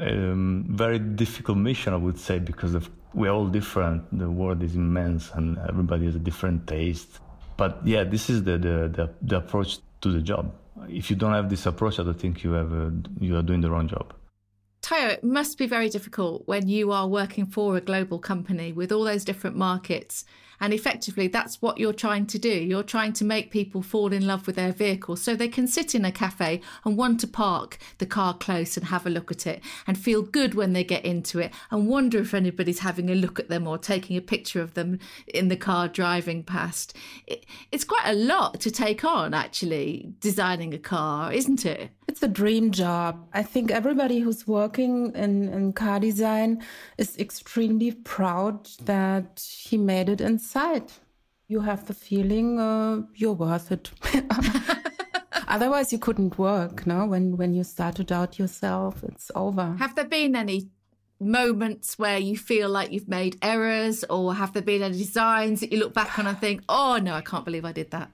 um, 0.00 0.66
very 0.68 0.98
difficult 0.98 1.58
mission, 1.58 1.92
I 1.94 1.96
would 1.96 2.18
say, 2.18 2.38
because 2.38 2.74
of, 2.74 2.90
we're 3.14 3.32
all 3.32 3.46
different. 3.46 4.04
The 4.16 4.30
world 4.30 4.62
is 4.62 4.76
immense 4.76 5.30
and 5.32 5.58
everybody 5.68 6.04
has 6.04 6.14
a 6.14 6.20
different 6.20 6.66
taste 6.66 7.20
but 7.56 7.80
yeah, 7.84 8.04
this 8.04 8.28
is 8.30 8.44
the, 8.44 8.52
the, 8.52 8.88
the, 8.88 9.10
the, 9.22 9.36
approach 9.36 9.78
to 10.00 10.10
the 10.10 10.20
job. 10.20 10.52
If 10.88 11.10
you 11.10 11.16
don't 11.16 11.32
have 11.32 11.48
this 11.48 11.66
approach, 11.66 11.98
I 11.98 12.02
don't 12.02 12.18
think 12.18 12.42
you 12.44 12.52
have 12.52 12.72
a, 12.72 12.92
you 13.18 13.36
are 13.36 13.42
doing 13.42 13.60
the 13.60 13.70
wrong 13.70 13.88
job. 13.88 14.12
Tayo, 14.82 15.10
it 15.10 15.24
must 15.24 15.58
be 15.58 15.66
very 15.66 15.88
difficult 15.88 16.46
when 16.46 16.68
you 16.68 16.92
are 16.92 17.08
working 17.08 17.46
for 17.46 17.76
a 17.76 17.80
global 17.80 18.18
company 18.18 18.72
with 18.72 18.92
all 18.92 19.04
those 19.04 19.24
different 19.24 19.56
markets 19.56 20.24
and 20.60 20.72
effectively, 20.72 21.28
that's 21.28 21.60
what 21.60 21.78
you're 21.78 21.92
trying 21.92 22.26
to 22.26 22.38
do. 22.38 22.48
You're 22.48 22.82
trying 22.82 23.12
to 23.14 23.24
make 23.24 23.50
people 23.50 23.82
fall 23.82 24.12
in 24.12 24.26
love 24.26 24.46
with 24.46 24.56
their 24.56 24.72
vehicle 24.72 25.16
so 25.16 25.34
they 25.34 25.48
can 25.48 25.66
sit 25.66 25.94
in 25.94 26.04
a 26.04 26.12
cafe 26.12 26.60
and 26.84 26.96
want 26.96 27.20
to 27.20 27.26
park 27.26 27.78
the 27.98 28.06
car 28.06 28.34
close 28.34 28.76
and 28.76 28.86
have 28.86 29.06
a 29.06 29.10
look 29.10 29.30
at 29.30 29.46
it 29.46 29.62
and 29.86 29.98
feel 29.98 30.22
good 30.22 30.54
when 30.54 30.72
they 30.72 30.84
get 30.84 31.04
into 31.04 31.38
it 31.38 31.52
and 31.70 31.88
wonder 31.88 32.18
if 32.18 32.34
anybody's 32.34 32.80
having 32.80 33.10
a 33.10 33.14
look 33.14 33.38
at 33.38 33.48
them 33.48 33.66
or 33.66 33.78
taking 33.78 34.16
a 34.16 34.22
picture 34.22 34.60
of 34.60 34.74
them 34.74 34.98
in 35.26 35.48
the 35.48 35.56
car 35.56 35.88
driving 35.88 36.42
past. 36.42 36.96
it's 37.72 37.84
quite 37.84 38.06
a 38.06 38.14
lot 38.14 38.60
to 38.60 38.70
take 38.70 39.04
on, 39.04 39.34
actually, 39.34 40.12
designing 40.20 40.72
a 40.74 40.78
car, 40.78 41.32
isn't 41.32 41.64
it? 41.64 41.90
It's 42.16 42.22
a 42.22 42.28
dream 42.28 42.70
job. 42.70 43.28
I 43.34 43.42
think 43.42 43.70
everybody 43.70 44.20
who's 44.20 44.46
working 44.46 45.14
in, 45.14 45.52
in 45.52 45.74
car 45.74 46.00
design 46.00 46.62
is 46.96 47.14
extremely 47.18 47.92
proud 47.92 48.64
that 48.86 49.46
he 49.46 49.76
made 49.76 50.08
it 50.08 50.22
inside. 50.22 50.92
You 51.46 51.60
have 51.60 51.84
the 51.84 51.92
feeling 51.92 52.58
uh, 52.58 53.02
you're 53.14 53.34
worth 53.34 53.70
it. 53.70 53.90
Otherwise, 55.48 55.92
you 55.92 55.98
couldn't 55.98 56.38
work. 56.38 56.86
No, 56.86 57.04
when 57.04 57.36
when 57.36 57.52
you 57.52 57.62
start 57.64 57.96
to 57.96 58.04
doubt 58.04 58.38
yourself, 58.38 59.04
it's 59.04 59.30
over. 59.34 59.76
Have 59.78 59.94
there 59.94 60.06
been 60.06 60.34
any 60.34 60.70
moments 61.20 61.98
where 61.98 62.16
you 62.16 62.38
feel 62.38 62.70
like 62.70 62.92
you've 62.92 63.08
made 63.08 63.36
errors, 63.42 64.04
or 64.04 64.34
have 64.34 64.54
there 64.54 64.62
been 64.62 64.82
any 64.82 64.96
designs 64.96 65.60
that 65.60 65.70
you 65.70 65.80
look 65.80 65.92
back 65.92 66.18
on 66.18 66.26
and 66.26 66.38
think, 66.38 66.62
"Oh 66.66 66.96
no, 66.96 67.12
I 67.12 67.20
can't 67.20 67.44
believe 67.44 67.66
I 67.66 67.72
did 67.72 67.90
that"? 67.90 68.10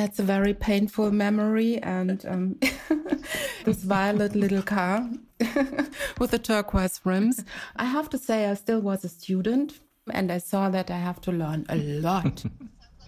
That's 0.00 0.18
a 0.18 0.22
very 0.22 0.54
painful 0.54 1.10
memory. 1.10 1.76
And 1.82 2.24
um, 2.26 2.58
this 3.66 3.82
violet 3.82 4.34
little 4.34 4.62
car 4.62 5.06
with 6.18 6.30
the 6.30 6.38
turquoise 6.38 7.02
rims. 7.04 7.44
I 7.76 7.84
have 7.84 8.08
to 8.10 8.16
say, 8.16 8.46
I 8.46 8.54
still 8.54 8.80
was 8.80 9.04
a 9.04 9.10
student 9.10 9.78
and 10.10 10.32
I 10.32 10.38
saw 10.38 10.70
that 10.70 10.90
I 10.90 10.96
have 10.96 11.20
to 11.22 11.32
learn 11.32 11.66
a 11.68 11.76
lot. 11.76 12.44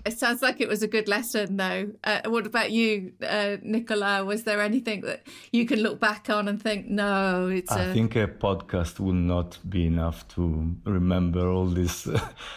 It 0.05 0.19
sounds 0.19 0.43
like 0.43 0.61
it 0.61 0.67
was 0.67 0.83
a 0.83 0.89
good 0.89 1.07
lesson, 1.07 1.59
though. 1.59 1.93
Uh, 2.03 2.23
what 2.27 2.45
about 2.45 2.73
you, 2.73 3.13
uh, 3.23 3.59
Nicola? 3.63 4.25
Was 4.25 4.43
there 4.43 4.61
anything 4.61 5.03
that 5.03 5.25
you 5.53 5.65
can 5.65 5.79
look 5.79 6.01
back 6.01 6.29
on 6.29 6.49
and 6.49 6.61
think, 6.61 6.89
no, 6.89 7.47
it's. 7.47 7.71
I 7.71 7.85
a... 7.85 7.93
think 7.95 8.17
a 8.17 8.27
podcast 8.27 8.99
will 8.99 9.13
not 9.13 9.61
be 9.71 9.87
enough 9.87 10.27
to 10.35 10.75
remember 10.85 11.49
all 11.49 11.69
these 11.69 12.09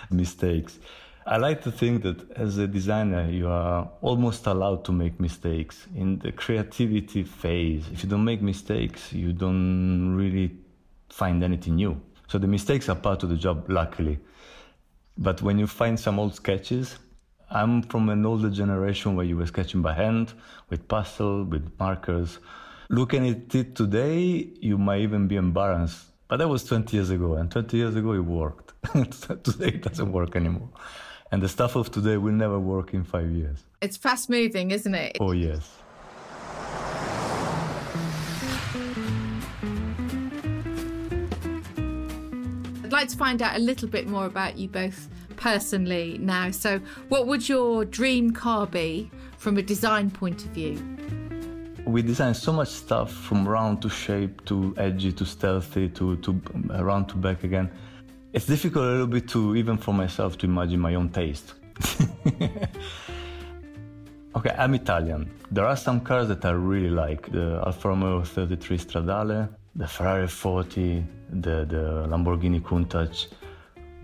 mistakes. 0.10 0.80
I 1.28 1.38
like 1.38 1.64
to 1.64 1.72
think 1.72 2.04
that 2.04 2.32
as 2.38 2.60
a 2.60 2.68
designer, 2.68 3.28
you 3.28 3.48
are 3.48 3.90
almost 4.02 4.46
allowed 4.46 4.86
to 4.86 4.92
make 4.92 5.20
mistakes. 5.20 5.88
In 5.96 6.20
the 6.20 6.32
creativity 6.32 7.24
phase, 7.24 7.88
if 7.92 8.04
you 8.04 8.10
don't 8.10 8.24
make 8.24 8.44
mistakes, 8.44 9.12
you 9.12 9.34
don't 9.34 10.16
really 10.16 10.56
find 11.10 11.44
anything 11.44 11.78
new. 11.78 12.00
So 12.28 12.38
the 12.38 12.46
mistakes 12.46 12.90
are 12.90 12.96
part 12.96 13.24
of 13.24 13.30
the 13.30 13.38
job, 13.38 13.68
luckily. 13.72 14.20
But 15.18 15.42
when 15.42 15.58
you 15.58 15.66
find 15.66 16.00
some 16.00 16.20
old 16.20 16.36
sketches, 16.36 17.00
I'm 17.50 17.82
from 17.82 18.10
an 18.10 18.24
older 18.24 18.52
generation 18.52 19.16
where 19.16 19.26
you 19.26 19.38
were 19.38 19.48
sketching 19.48 19.82
by 19.82 19.94
hand, 19.94 20.32
with 20.70 20.88
pastel, 20.88 21.44
with 21.44 21.72
markers. 21.80 22.38
Looking 22.92 23.28
at 23.28 23.56
it 23.56 23.76
today, 23.76 24.48
you 24.62 24.78
might 24.78 25.02
even 25.02 25.28
be 25.28 25.38
embarrassed. 25.38 26.06
But 26.28 26.38
that 26.38 26.48
was 26.48 26.64
20 26.66 26.96
years 26.96 27.10
ago, 27.10 27.34
and 27.34 27.50
20 27.50 27.78
years 27.78 27.96
ago 27.96 28.14
it 28.14 28.20
worked. 28.20 28.74
today 29.44 29.70
it 29.70 29.82
doesn't 29.82 30.12
work 30.12 30.36
anymore. 30.36 30.70
And 31.32 31.42
the 31.42 31.50
stuff 31.50 31.76
of 31.76 31.92
today 31.92 32.18
will 32.18 32.34
never 32.34 32.60
work 32.60 32.94
in 32.94 33.04
five 33.04 33.30
years. 33.32 33.64
It's 33.82 33.98
fast 33.98 34.30
moving, 34.30 34.72
isn't 34.72 34.94
it? 34.94 35.18
Oh, 35.20 35.32
yes. 35.32 35.80
I'd 42.84 42.92
like 42.92 43.10
to 43.10 43.18
find 43.18 43.42
out 43.42 43.56
a 43.56 43.60
little 43.60 43.90
bit 43.90 44.08
more 44.08 44.26
about 44.26 44.58
you 44.58 44.68
both 44.68 45.10
personally 45.36 46.18
now. 46.20 46.52
So, 46.52 46.80
what 47.10 47.28
would 47.28 47.50
your 47.50 47.84
dream 47.86 48.32
car 48.32 48.68
be 48.68 49.10
from 49.38 49.58
a 49.58 49.62
design 49.62 50.12
point 50.12 50.46
of 50.46 50.52
view? 50.52 50.96
we 51.86 52.02
design 52.02 52.34
so 52.34 52.52
much 52.52 52.70
stuff 52.70 53.12
from 53.12 53.48
round 53.48 53.80
to 53.80 53.90
shape 53.90 54.44
to 54.46 54.74
edgy 54.78 55.12
to 55.12 55.24
stealthy 55.24 55.88
to, 55.90 56.16
to 56.18 56.34
round 56.80 57.08
to 57.08 57.16
back 57.16 57.44
again 57.44 57.70
it's 58.36 58.46
difficult 58.48 58.84
a 58.84 58.90
little 58.90 59.08
bit 59.08 59.30
to, 59.30 59.56
even 59.56 59.78
for 59.78 59.94
myself, 59.94 60.38
to 60.40 60.46
imagine 60.46 60.78
my 60.78 60.96
own 60.96 61.08
taste. 61.08 61.54
okay, 64.36 64.54
I'm 64.58 64.74
Italian. 64.74 65.32
There 65.52 65.66
are 65.66 65.78
some 65.78 66.02
cars 66.02 66.28
that 66.28 66.44
I 66.44 66.52
really 66.52 66.90
like 66.90 67.32
the 67.32 67.62
Alfa 67.66 67.88
Romeo 67.88 68.24
33 68.24 68.78
Stradale, 68.78 69.48
the 69.78 69.88
Ferrari 69.88 70.28
40, 70.28 71.06
the, 71.30 71.64
the 71.64 72.08
Lamborghini 72.10 72.60
Countach. 72.62 73.28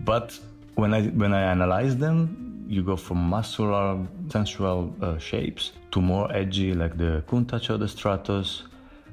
But 0.00 0.40
when 0.76 0.94
I, 0.94 1.08
when 1.08 1.34
I 1.34 1.42
analyze 1.42 1.98
them, 1.98 2.64
you 2.66 2.82
go 2.82 2.96
from 2.96 3.18
muscular, 3.18 3.98
sensual 4.30 4.96
uh, 5.02 5.18
shapes 5.18 5.72
to 5.90 6.00
more 6.00 6.34
edgy, 6.34 6.72
like 6.72 6.96
the 6.96 7.22
Countach 7.28 7.68
or 7.68 7.76
the 7.76 7.84
Stratos. 7.84 8.62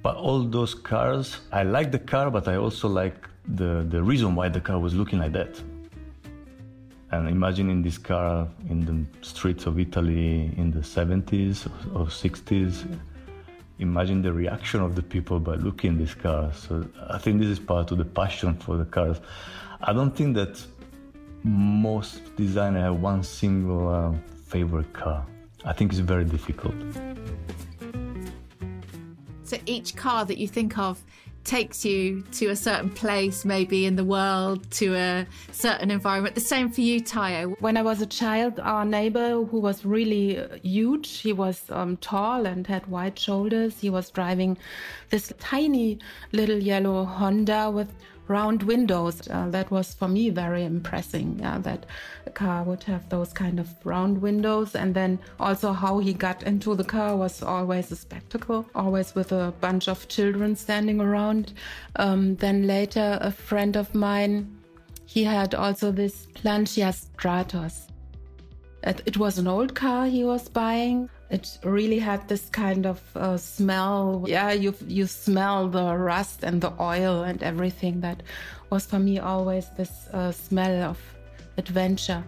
But 0.02 0.16
all 0.16 0.46
those 0.46 0.74
cars, 0.74 1.42
I 1.52 1.64
like 1.64 1.92
the 1.92 2.00
car, 2.00 2.32
but 2.32 2.48
I 2.48 2.56
also 2.56 2.88
like 2.88 3.29
the, 3.48 3.86
the 3.90 4.02
reason 4.02 4.36
why 4.36 4.50
the 4.50 4.62
car 4.62 4.80
was 4.80 4.94
looking 4.94 5.20
like 5.20 5.34
that. 5.34 5.62
And 7.12 7.28
imagining 7.28 7.82
this 7.82 7.98
car 7.98 8.48
in 8.70 8.86
the 8.86 9.26
streets 9.26 9.66
of 9.66 9.80
Italy 9.80 10.54
in 10.58 10.72
the 10.72 10.82
70s 10.82 11.66
or 11.96 12.06
60s, 12.06 13.00
imagine 13.80 14.22
the 14.22 14.32
reaction 14.32 14.82
of 14.82 14.96
the 14.96 15.02
people 15.02 15.40
by 15.40 15.56
looking 15.56 15.98
this 15.98 16.14
car. 16.14 16.54
So 16.54 16.86
I 17.10 17.18
think 17.18 17.40
this 17.40 17.50
is 17.50 17.60
part 17.60 17.92
of 17.92 17.98
the 17.98 18.06
passion 18.06 18.56
for 18.56 18.78
the 18.78 18.86
cars. 18.86 19.20
I 19.82 19.94
don't 19.94 20.16
think 20.16 20.36
that 20.36 20.64
most 21.44 22.36
designers 22.36 22.84
have 22.84 23.02
one 23.02 23.24
single 23.24 23.88
uh, 23.90 24.14
favorite 24.46 24.92
car. 24.94 25.26
I 25.66 25.74
think 25.74 25.92
it's 25.92 26.00
very 26.00 26.26
difficult. 26.26 26.76
So 29.44 29.58
each 29.66 29.96
car 29.96 30.26
that 30.26 30.38
you 30.38 30.48
think 30.48 30.78
of 30.78 31.04
takes 31.44 31.86
you 31.86 32.22
to 32.34 32.48
a 32.48 32.56
certain 32.56 32.90
place, 32.90 33.46
maybe 33.46 33.86
in 33.86 33.96
the 33.96 34.04
world, 34.04 34.70
to 34.72 34.96
a 34.96 35.26
certain 35.52 35.92
environment. 35.92 36.36
The 36.36 36.42
same 36.42 36.70
for 36.70 36.82
you, 36.82 37.02
Tayo. 37.02 37.60
When 37.60 37.78
I 37.78 37.82
was 37.82 38.02
a 38.02 38.06
child, 38.06 38.60
our 38.60 38.86
neighbor, 38.86 39.44
who 39.44 39.60
was 39.60 39.86
really 39.86 40.38
uh, 40.38 40.48
huge, 40.62 41.20
he 41.20 41.34
was 41.34 41.64
um, 41.70 41.98
tall 41.98 42.46
and 42.46 42.68
had 42.68 42.86
wide 42.88 43.18
shoulders. 43.18 43.80
He 43.80 43.90
was 43.90 44.10
driving 44.10 44.58
this 45.10 45.34
tiny 45.40 46.00
little 46.32 46.60
yellow 46.60 47.06
Honda 47.06 47.72
with 47.72 47.94
round 48.30 48.64
windows. 48.64 49.28
Uh, 49.28 49.50
that 49.50 49.70
was 49.72 49.94
for 49.94 50.08
me 50.08 50.30
very 50.30 50.64
impressive. 50.64 51.40
Yeah, 51.40 51.58
that 51.60 51.86
a 52.26 52.30
car 52.30 52.64
would 52.64 52.84
have 52.84 53.10
those 53.10 53.34
kind 53.34 53.60
of 53.60 53.68
round 53.84 54.22
windows, 54.22 54.76
and 54.76 54.96
then 54.96 55.20
also 55.40 55.74
how 55.74 56.00
he 56.00 56.14
got 56.14 56.44
into 56.44 56.76
the 56.76 56.84
car 56.84 57.18
was 57.18 57.44
always 57.44 57.92
a 57.92 57.96
spectacle. 57.96 58.66
Always 58.76 59.16
with 59.16 59.32
a 59.32 59.54
bunch 59.60 59.90
of 59.90 60.08
children 60.08 60.56
standing 60.56 61.02
around. 61.02 61.54
Um, 61.98 62.36
then 62.38 62.68
later, 62.68 63.18
a 63.22 63.32
friend 63.32 63.76
of 63.76 63.94
mine, 63.94 64.56
he 65.06 65.24
had 65.24 65.56
also 65.56 65.92
this 65.92 66.28
Lancia 66.44 66.94
Stratos. 66.94 67.89
It, 68.90 69.02
it 69.06 69.18
was 69.18 69.38
an 69.38 69.48
old 69.48 69.74
car 69.76 70.08
he 70.08 70.24
was 70.24 70.50
buying 70.50 71.10
it 71.30 71.60
really 71.64 72.00
had 72.00 72.28
this 72.28 72.50
kind 72.50 72.86
of 72.86 73.02
uh, 73.16 73.38
smell. 73.38 74.26
Yeah, 74.28 74.52
you 74.52 74.74
you 74.88 75.06
smell 75.06 75.68
the 75.70 75.96
rust 75.96 76.44
and 76.44 76.60
the 76.62 76.74
oil 76.80 77.24
and 77.24 77.42
everything. 77.44 78.02
That 78.02 78.24
was 78.70 78.86
for 78.86 79.00
me 79.00 79.20
always 79.20 79.70
this 79.78 80.08
uh, 80.12 80.32
smell 80.32 80.90
of 80.90 80.98
adventure. 81.58 82.24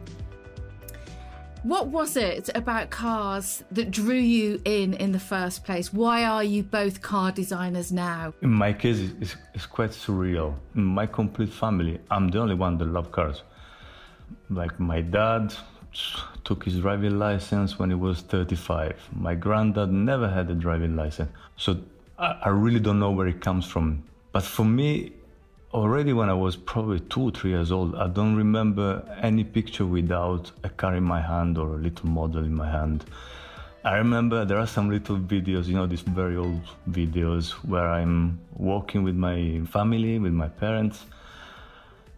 What 1.63 1.88
was 1.88 2.17
it 2.17 2.50
about 2.56 2.89
cars 2.89 3.63
that 3.71 3.91
drew 3.91 4.15
you 4.15 4.60
in 4.65 4.93
in 4.95 5.12
the 5.12 5.19
first 5.19 5.63
place? 5.63 5.93
Why 5.93 6.26
are 6.26 6.43
you 6.43 6.63
both 6.63 7.02
car 7.02 7.32
designers 7.32 7.91
now? 7.91 8.34
In 8.41 8.52
my 8.52 8.74
case, 8.74 9.00
it's, 9.19 9.36
it's 9.54 9.67
quite 9.67 9.91
surreal. 9.91 10.56
In 10.76 10.84
my 10.84 11.06
complete 11.06 11.54
family, 11.54 12.00
I'm 12.10 12.30
the 12.30 12.39
only 12.39 12.56
one 12.56 12.78
that 12.80 12.86
love 12.86 13.12
cars. 13.12 13.43
Like 14.50 14.80
my 14.80 15.02
dad, 15.02 15.54
took 16.43 16.65
his 16.65 16.80
driving 16.80 17.19
license 17.19 17.77
when 17.77 17.89
he 17.89 17.95
was 17.95 18.21
35. 18.21 19.10
My 19.13 19.36
granddad 19.36 19.91
never 19.91 20.30
had 20.30 20.49
a 20.49 20.56
driving 20.56 20.95
license. 20.95 21.30
So 21.58 21.82
I, 22.17 22.38
I 22.45 22.49
really 22.49 22.80
don't 22.80 22.99
know 22.99 23.12
where 23.12 23.27
it 23.27 23.41
comes 23.41 23.65
from. 23.65 24.04
But 24.32 24.43
for 24.43 24.65
me, 24.65 25.13
already 25.73 26.13
when 26.13 26.30
I 26.30 26.34
was 26.34 26.56
probably 26.56 26.99
two 26.99 27.23
or 27.23 27.32
three 27.32 27.51
years 27.51 27.71
old, 27.71 27.95
I 27.95 28.08
don't 28.08 28.36
remember 28.36 29.04
any 29.21 29.43
picture 29.43 29.86
without 29.86 30.51
a 30.63 30.69
car 30.69 30.95
in 30.95 31.04
my 31.04 31.21
hand 31.21 31.58
or 31.58 31.75
a 31.75 31.77
little 31.77 32.08
model 32.08 32.43
in 32.43 32.54
my 32.54 32.69
hand. 32.69 33.06
I 33.84 33.95
remember 33.97 34.45
there 34.45 34.60
are 34.60 34.67
some 34.67 34.89
little 34.89 35.17
videos, 35.17 35.65
you 35.65 35.73
know, 35.73 35.88
these 35.88 36.01
very 36.01 36.38
old 36.38 36.62
videos 36.89 37.51
where 37.65 37.89
I'm 37.89 38.39
walking 38.56 39.04
with 39.04 39.15
my 39.15 39.62
family, 39.65 40.19
with 40.19 40.34
my 40.34 40.47
parents, 40.47 41.06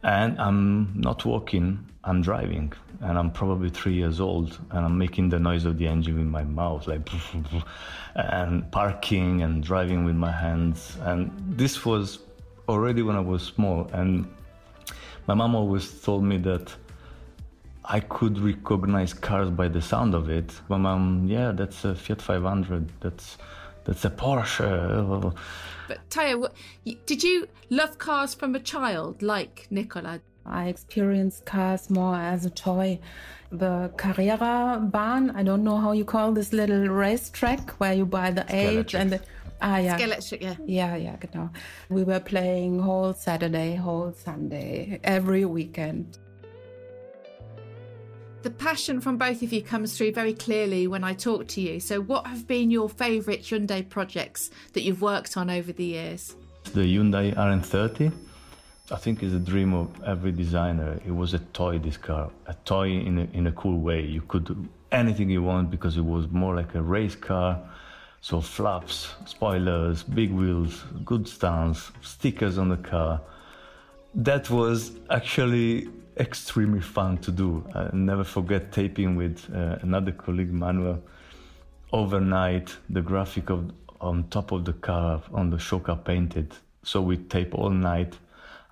and 0.03 0.39
I'm 0.39 0.93
not 0.99 1.25
walking, 1.25 1.85
I'm 2.03 2.21
driving 2.21 2.73
and 3.01 3.17
I'm 3.17 3.31
probably 3.31 3.69
three 3.69 3.93
years 3.93 4.19
old 4.19 4.57
and 4.71 4.85
I'm 4.85 4.97
making 4.97 5.29
the 5.29 5.39
noise 5.39 5.65
of 5.65 5.77
the 5.77 5.87
engine 5.87 6.17
with 6.17 6.27
my 6.27 6.43
mouth, 6.43 6.87
like, 6.87 7.09
and 8.15 8.71
parking 8.71 9.41
and 9.41 9.61
driving 9.63 10.05
with 10.05 10.15
my 10.15 10.31
hands. 10.31 10.97
And 11.01 11.31
this 11.57 11.85
was 11.85 12.19
already 12.69 13.01
when 13.01 13.15
I 13.15 13.19
was 13.19 13.43
small. 13.43 13.89
And 13.91 14.27
my 15.27 15.33
mom 15.33 15.55
always 15.55 16.01
told 16.01 16.23
me 16.23 16.37
that 16.39 16.73
I 17.85 17.99
could 17.99 18.39
recognize 18.39 19.13
cars 19.13 19.49
by 19.49 19.67
the 19.67 19.81
sound 19.81 20.15
of 20.15 20.29
it. 20.29 20.53
My 20.69 20.77
mom, 20.77 21.27
yeah, 21.27 21.51
that's 21.51 21.83
a 21.83 21.95
Fiat 21.95 22.21
500. 22.21 22.89
That's 23.01 23.37
that's 23.85 24.05
a 24.05 24.09
Porsche. 24.09 25.35
But 25.87 26.09
Tayo, 26.09 26.49
did 27.05 27.23
you 27.23 27.47
love 27.69 27.97
cars 27.97 28.33
from 28.33 28.55
a 28.55 28.59
child, 28.59 29.21
like 29.21 29.67
Nicola? 29.69 30.21
I 30.45 30.67
experienced 30.67 31.45
cars 31.45 31.89
more 31.89 32.15
as 32.15 32.45
a 32.45 32.49
toy. 32.49 32.99
The 33.51 33.91
Carrera 33.97 34.79
Bahn, 34.81 35.31
I 35.31 35.43
don't 35.43 35.63
know 35.63 35.77
how 35.77 35.91
you 35.91 36.05
call 36.05 36.31
this 36.31 36.51
little 36.53 36.87
racetrack 36.87 37.69
where 37.79 37.93
you 37.93 38.05
buy 38.05 38.31
the 38.31 38.45
age 38.49 38.95
and 38.95 39.11
the, 39.11 39.21
Ah, 39.61 39.77
yeah. 39.77 39.97
Electric, 39.97 40.41
yeah. 40.41 40.55
Yeah, 40.65 40.95
yeah, 40.97 41.15
genau. 41.15 41.49
We 41.89 42.03
were 42.03 42.19
playing 42.19 42.79
whole 42.79 43.13
Saturday, 43.13 43.75
whole 43.75 44.11
Sunday, 44.11 44.99
every 45.05 45.45
weekend. 45.45 46.17
The 48.43 48.51
passion 48.51 48.99
from 48.99 49.17
both 49.17 49.41
of 49.41 49.53
you 49.53 49.61
comes 49.61 49.97
through 49.97 50.11
very 50.11 50.33
clearly 50.33 50.85
when 50.85 51.03
I 51.03 51.13
talk 51.13 51.47
to 51.47 51.61
you. 51.61 51.79
So, 51.79 52.01
what 52.01 52.27
have 52.27 52.45
been 52.45 52.69
your 52.69 52.89
favourite 52.89 53.41
Hyundai 53.41 53.87
projects 53.87 54.51
that 54.73 54.83
you've 54.83 55.01
worked 55.01 55.37
on 55.37 55.49
over 55.49 55.71
the 55.71 55.85
years? 55.85 56.35
The 56.73 56.81
Hyundai 56.81 57.33
RN30 57.35 58.11
I 58.91 58.97
think 58.97 59.23
is 59.23 59.33
a 59.33 59.39
dream 59.39 59.73
of 59.73 59.89
every 60.03 60.33
designer. 60.33 60.99
It 61.05 61.11
was 61.11 61.33
a 61.33 61.39
toy, 61.39 61.79
this 61.79 61.95
car, 61.95 62.29
a 62.47 62.53
toy 62.65 62.89
in 62.89 63.17
a, 63.17 63.27
in 63.33 63.47
a 63.47 63.51
cool 63.53 63.79
way. 63.79 64.01
You 64.01 64.21
could 64.21 64.43
do 64.43 64.67
anything 64.91 65.29
you 65.29 65.41
want 65.41 65.71
because 65.71 65.95
it 65.95 66.03
was 66.03 66.27
more 66.29 66.53
like 66.53 66.75
a 66.75 66.81
race 66.81 67.15
car. 67.15 67.61
So 68.19 68.41
flaps, 68.41 69.13
spoilers, 69.25 70.03
big 70.03 70.33
wheels, 70.33 70.83
good 71.05 71.29
stance, 71.29 71.91
stickers 72.01 72.57
on 72.57 72.69
the 72.69 72.77
car. 72.77 73.21
That 74.15 74.49
was 74.49 74.91
actually 75.09 75.87
extremely 76.17 76.81
fun 76.81 77.17
to 77.19 77.31
do. 77.31 77.65
I 77.73 77.89
never 77.93 78.23
forget 78.23 78.71
taping 78.71 79.15
with 79.15 79.49
uh, 79.53 79.77
another 79.81 80.11
colleague, 80.11 80.51
Manuel. 80.51 81.01
Overnight, 81.91 82.75
the 82.89 83.01
graphic 83.01 83.49
of 83.49 83.71
on 84.01 84.25
top 84.29 84.51
of 84.51 84.65
the 84.65 84.73
car 84.73 85.21
on 85.33 85.49
the 85.49 85.57
show 85.57 85.79
car 85.79 85.97
painted. 85.97 86.53
So 86.83 87.01
we 87.01 87.17
tape 87.17 87.55
all 87.55 87.69
night 87.69 88.17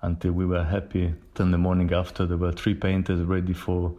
until 0.02 0.32
we 0.32 0.44
were 0.44 0.64
happy. 0.64 1.14
Then 1.34 1.50
the 1.50 1.58
morning 1.58 1.92
after, 1.92 2.26
there 2.26 2.36
were 2.36 2.52
three 2.52 2.74
painters 2.74 3.20
ready 3.22 3.54
for 3.54 3.94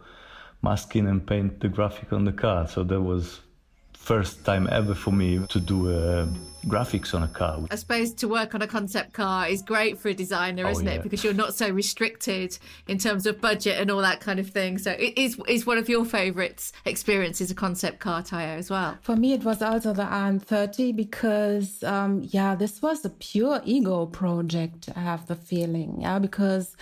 masking 0.62 1.08
and 1.08 1.26
paint 1.26 1.60
the 1.60 1.68
graphic 1.68 2.12
on 2.12 2.24
the 2.24 2.32
car. 2.32 2.68
So 2.68 2.84
that 2.84 3.00
was 3.00 3.40
first 4.04 4.44
time 4.44 4.68
ever 4.70 4.94
for 4.94 5.12
me 5.12 5.44
to 5.48 5.58
do 5.58 5.90
uh, 5.90 6.26
graphics 6.66 7.14
on 7.14 7.22
a 7.22 7.28
car. 7.28 7.60
I 7.70 7.76
suppose 7.76 8.12
to 8.14 8.28
work 8.28 8.54
on 8.54 8.60
a 8.60 8.66
concept 8.66 9.12
car 9.14 9.48
is 9.48 9.62
great 9.62 9.98
for 9.98 10.08
a 10.08 10.14
designer, 10.14 10.66
oh, 10.66 10.70
isn't 10.70 10.86
yeah. 10.86 10.94
it? 10.94 11.02
Because 11.02 11.24
you're 11.24 11.32
not 11.32 11.54
so 11.54 11.70
restricted 11.70 12.58
in 12.86 12.98
terms 12.98 13.26
of 13.26 13.40
budget 13.40 13.80
and 13.80 13.90
all 13.90 14.02
that 14.02 14.20
kind 14.20 14.38
of 14.38 14.48
thing. 14.50 14.78
So 14.78 14.90
it 14.92 15.16
is 15.16 15.40
is 15.48 15.66
one 15.66 15.78
of 15.78 15.88
your 15.88 16.04
favourites 16.04 16.72
experiences 16.84 17.50
a 17.50 17.54
concept 17.54 18.00
car 18.00 18.22
tire 18.22 18.56
as 18.58 18.70
well. 18.70 18.98
For 19.00 19.16
me, 19.16 19.32
it 19.32 19.44
was 19.44 19.62
also 19.62 19.92
the 19.92 20.04
RN30 20.04 20.94
because 20.94 21.82
um, 21.82 22.22
yeah, 22.24 22.54
this 22.54 22.82
was 22.82 23.04
a 23.04 23.10
pure 23.10 23.60
ego 23.64 24.06
project. 24.06 24.88
I 24.94 25.00
have 25.00 25.26
the 25.26 25.36
feeling, 25.36 26.00
yeah, 26.00 26.18
because 26.18 26.76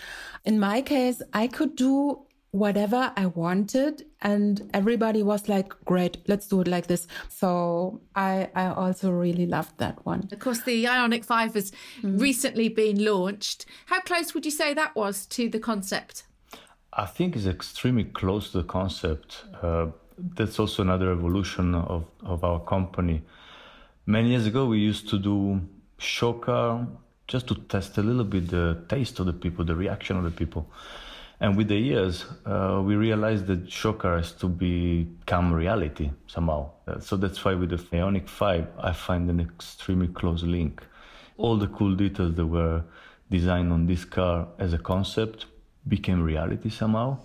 in 0.45 0.59
my 0.59 0.83
case, 0.83 1.23
I 1.33 1.47
could 1.47 1.77
do 1.77 2.25
whatever 2.53 3.13
I 3.17 3.27
wanted. 3.27 4.05
And 4.21 4.71
everybody 4.73 5.23
was 5.23 5.49
like, 5.49 5.75
great, 5.85 6.19
let's 6.29 6.47
do 6.47 6.61
it 6.61 6.69
like 6.69 6.87
this. 6.87 7.09
So 7.29 8.01
I, 8.15 8.49
I 8.55 8.67
also 8.67 9.11
really 9.11 9.47
loved 9.47 9.79
that 9.79 10.05
one. 10.07 10.29
Of 10.31 10.39
course, 10.39 10.63
the 10.63 10.85
Ioniq 10.85 11.25
5 11.25 11.55
has 11.55 11.73
mm. 12.03 12.21
recently 12.21 12.69
been 12.69 13.05
launched. 13.05 13.67
How 13.87 14.01
close 14.01 14.35
would 14.35 14.45
you 14.45 14.51
say 14.51 14.75
that 14.75 14.95
was 14.95 15.27
to 15.27 15.49
the 15.49 15.59
concept? 15.59 16.25
I 16.93 17.07
think 17.07 17.37
it's 17.37 17.47
extremely 17.47 18.05
close 18.05 18.53
to 18.53 18.59
the 18.59 18.65
concept. 18.65 19.45
Uh, 19.63 19.87
that's 20.19 20.59
also 20.59 20.83
another 20.83 21.11
evolution 21.11 21.75
of, 21.75 22.05
of 22.23 22.45
our 22.45 22.61
company. 22.61 23.23
Many 24.05 24.31
years 24.31 24.47
ago, 24.47 24.67
we 24.67 24.79
used 24.79 25.09
to 25.09 25.19
do 25.19 25.61
show 25.97 26.35
car 26.35 26.87
just 27.29 27.47
to 27.49 27.55
test 27.55 27.97
a 27.97 28.03
little 28.03 28.25
bit 28.25 28.49
the 28.51 28.85
taste 28.89 29.19
of 29.21 29.27
the 29.27 29.33
people, 29.33 29.65
the 29.65 29.75
reaction 29.75 30.19
of 30.19 30.25
the 30.25 30.31
people. 30.31 30.69
And 31.43 31.57
with 31.57 31.67
the 31.67 31.77
years, 31.77 32.25
uh, 32.47 32.81
we 32.85 32.95
realized 32.95 33.49
that 33.49 33.69
show 33.69 33.95
car 33.95 34.17
has 34.17 34.31
to 34.35 34.47
become 34.47 35.53
reality 35.53 36.13
somehow. 36.29 36.71
Uh, 36.87 37.01
so 37.01 37.17
that's 37.17 37.45
why 37.45 37.55
with 37.55 37.71
the 37.71 37.79
Ioniq 37.79 38.29
5, 38.29 38.69
I 38.79 38.93
find 38.93 39.29
an 39.29 39.41
extremely 39.41 40.07
close 40.07 40.45
link. 40.45 40.85
All 41.39 41.57
the 41.57 41.67
cool 41.67 41.97
details 41.97 42.37
that 42.37 42.47
were 42.47 42.85
designed 43.29 43.73
on 43.73 43.87
this 43.87 44.05
car 44.05 44.47
as 44.61 44.73
a 44.73 44.79
concept 44.79 45.47
became 45.89 46.23
reality 46.23 46.71
somehow. 46.71 47.19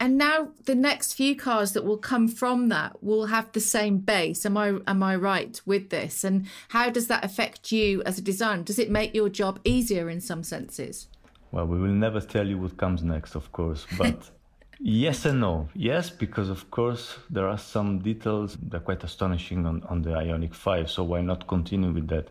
And 0.00 0.18
now 0.18 0.48
the 0.64 0.74
next 0.74 1.12
few 1.12 1.36
cars 1.36 1.70
that 1.74 1.84
will 1.84 1.98
come 1.98 2.26
from 2.26 2.70
that 2.70 3.00
will 3.04 3.26
have 3.26 3.52
the 3.52 3.60
same 3.60 3.98
base. 3.98 4.44
Am 4.44 4.56
I 4.56 4.78
am 4.88 5.00
I 5.02 5.14
right 5.14 5.60
with 5.64 5.90
this? 5.90 6.24
And 6.24 6.46
how 6.70 6.90
does 6.90 7.06
that 7.06 7.22
affect 7.22 7.70
you 7.70 8.02
as 8.04 8.18
a 8.18 8.22
designer? 8.22 8.64
Does 8.64 8.80
it 8.80 8.90
make 8.90 9.14
your 9.14 9.28
job 9.28 9.60
easier 9.62 10.10
in 10.10 10.20
some 10.20 10.42
senses? 10.42 11.06
Well, 11.52 11.66
we 11.66 11.80
will 11.80 11.88
never 11.88 12.20
tell 12.20 12.46
you 12.46 12.58
what 12.58 12.76
comes 12.76 13.02
next, 13.02 13.34
of 13.34 13.50
course, 13.50 13.86
but 13.98 14.30
yes 14.80 15.24
and 15.24 15.40
no. 15.40 15.68
Yes, 15.74 16.08
because 16.10 16.48
of 16.48 16.70
course 16.70 17.16
there 17.28 17.48
are 17.48 17.58
some 17.58 17.98
details 17.98 18.56
that 18.68 18.76
are 18.76 18.80
quite 18.80 19.02
astonishing 19.02 19.66
on, 19.66 19.82
on 19.88 20.02
the 20.02 20.10
Ioniq 20.10 20.54
5, 20.54 20.88
so 20.88 21.02
why 21.02 21.22
not 21.22 21.48
continue 21.48 21.90
with 21.90 22.08
that? 22.08 22.28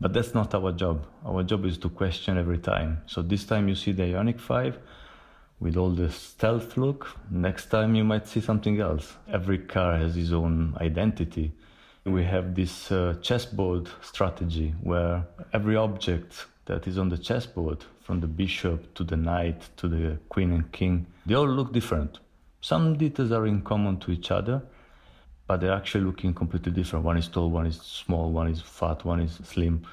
But 0.00 0.12
that's 0.12 0.34
not 0.34 0.54
our 0.54 0.72
job. 0.72 1.06
Our 1.24 1.42
job 1.44 1.64
is 1.64 1.78
to 1.78 1.88
question 1.88 2.36
every 2.36 2.58
time. 2.58 3.02
So 3.06 3.22
this 3.22 3.44
time 3.44 3.68
you 3.68 3.74
see 3.74 3.92
the 3.92 4.02
Ioniq 4.02 4.40
5 4.40 4.78
with 5.60 5.76
all 5.76 5.90
the 5.90 6.10
stealth 6.10 6.76
look. 6.76 7.16
Next 7.30 7.66
time 7.66 7.94
you 7.94 8.04
might 8.04 8.26
see 8.26 8.40
something 8.40 8.80
else. 8.80 9.14
Every 9.32 9.58
car 9.58 9.96
has 9.96 10.16
its 10.16 10.32
own 10.32 10.76
identity. 10.80 11.52
We 12.04 12.24
have 12.24 12.54
this 12.56 12.90
uh, 12.90 13.14
chessboard 13.22 13.88
strategy 14.02 14.74
where 14.82 15.24
every 15.52 15.76
object 15.76 16.46
that 16.66 16.86
is 16.86 16.98
on 16.98 17.08
the 17.08 17.18
chessboard, 17.18 17.84
from 18.00 18.20
the 18.20 18.26
bishop 18.26 18.94
to 18.94 19.04
the 19.04 19.16
knight 19.16 19.68
to 19.76 19.88
the 19.88 20.18
queen 20.28 20.52
and 20.52 20.70
king, 20.72 21.06
they 21.26 21.34
all 21.34 21.48
look 21.48 21.72
different. 21.72 22.18
Some 22.60 22.96
details 22.96 23.32
are 23.32 23.46
in 23.46 23.62
common 23.62 23.98
to 24.00 24.12
each 24.12 24.30
other, 24.30 24.62
but 25.46 25.60
they're 25.60 25.72
actually 25.72 26.04
looking 26.04 26.32
completely 26.34 26.72
different. 26.72 27.04
One 27.04 27.16
is 27.16 27.28
tall, 27.28 27.50
one 27.50 27.66
is 27.66 27.76
small, 27.76 28.30
one 28.30 28.48
is 28.48 28.60
fat, 28.60 29.04
one 29.04 29.20
is 29.20 29.40
slim 29.44 29.86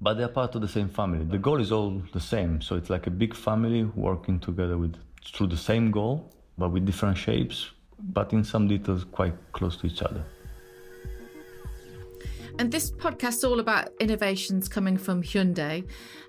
but 0.00 0.14
they're 0.14 0.28
part 0.28 0.54
of 0.54 0.60
the 0.60 0.68
same 0.68 0.88
family. 0.88 1.24
The 1.24 1.38
goal 1.38 1.60
is 1.60 1.72
all 1.72 2.02
the 2.12 2.20
same. 2.20 2.60
So 2.60 2.76
it's 2.76 2.90
like 2.90 3.06
a 3.06 3.10
big 3.10 3.34
family 3.34 3.84
working 3.84 4.38
together 4.38 4.76
with 4.76 4.96
through 5.24 5.48
the 5.48 5.56
same 5.56 5.90
goal, 5.90 6.30
but 6.58 6.70
with 6.70 6.86
different 6.86 7.16
shapes, 7.16 7.70
but 7.98 8.32
in 8.32 8.44
some 8.44 8.68
details 8.68 9.04
quite 9.04 9.34
close 9.52 9.76
to 9.78 9.86
each 9.86 10.02
other. 10.02 10.24
And 12.58 12.72
this 12.72 12.90
podcast 12.90 13.28
is 13.28 13.44
all 13.44 13.60
about 13.60 13.92
innovations 14.00 14.66
coming 14.66 14.96
from 14.96 15.22
Hyundai. 15.22 15.86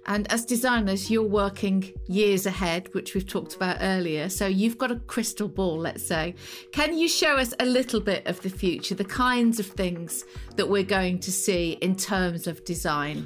And 0.08 0.30
as 0.32 0.44
designers, 0.44 1.10
you're 1.10 1.24
working 1.24 1.94
years 2.08 2.46
ahead, 2.46 2.94
which 2.94 3.16
we've 3.16 3.26
talked 3.26 3.56
about 3.56 3.78
earlier. 3.80 4.28
So 4.28 4.46
you've 4.46 4.78
got 4.78 4.92
a 4.92 4.98
crystal 5.08 5.48
ball, 5.48 5.78
let's 5.78 6.06
say. 6.06 6.36
Can 6.74 6.98
you 6.98 7.08
show 7.08 7.38
us 7.38 7.54
a 7.62 7.66
little 7.66 8.02
bit 8.02 8.28
of 8.28 8.42
the 8.42 8.50
future, 8.50 8.94
the 8.94 9.06
kinds 9.06 9.58
of 9.58 9.68
things 9.68 10.26
that 10.58 10.68
we're 10.68 10.84
going 10.84 11.20
to 11.20 11.32
see 11.32 11.78
in 11.82 11.96
terms 11.96 12.46
of 12.46 12.66
design? 12.66 13.26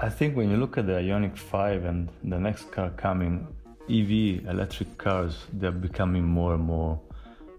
I 0.00 0.08
think 0.08 0.36
when 0.36 0.48
you 0.48 0.58
look 0.58 0.78
at 0.78 0.86
the 0.86 0.92
Ioniq 0.92 1.36
5 1.36 1.84
and 1.86 2.08
the 2.22 2.38
next 2.38 2.70
car 2.70 2.90
coming, 2.90 3.48
EV, 3.90 4.46
electric 4.48 4.96
cars, 4.96 5.46
they're 5.54 5.72
becoming 5.72 6.22
more 6.22 6.54
and 6.54 6.62
more 6.62 7.00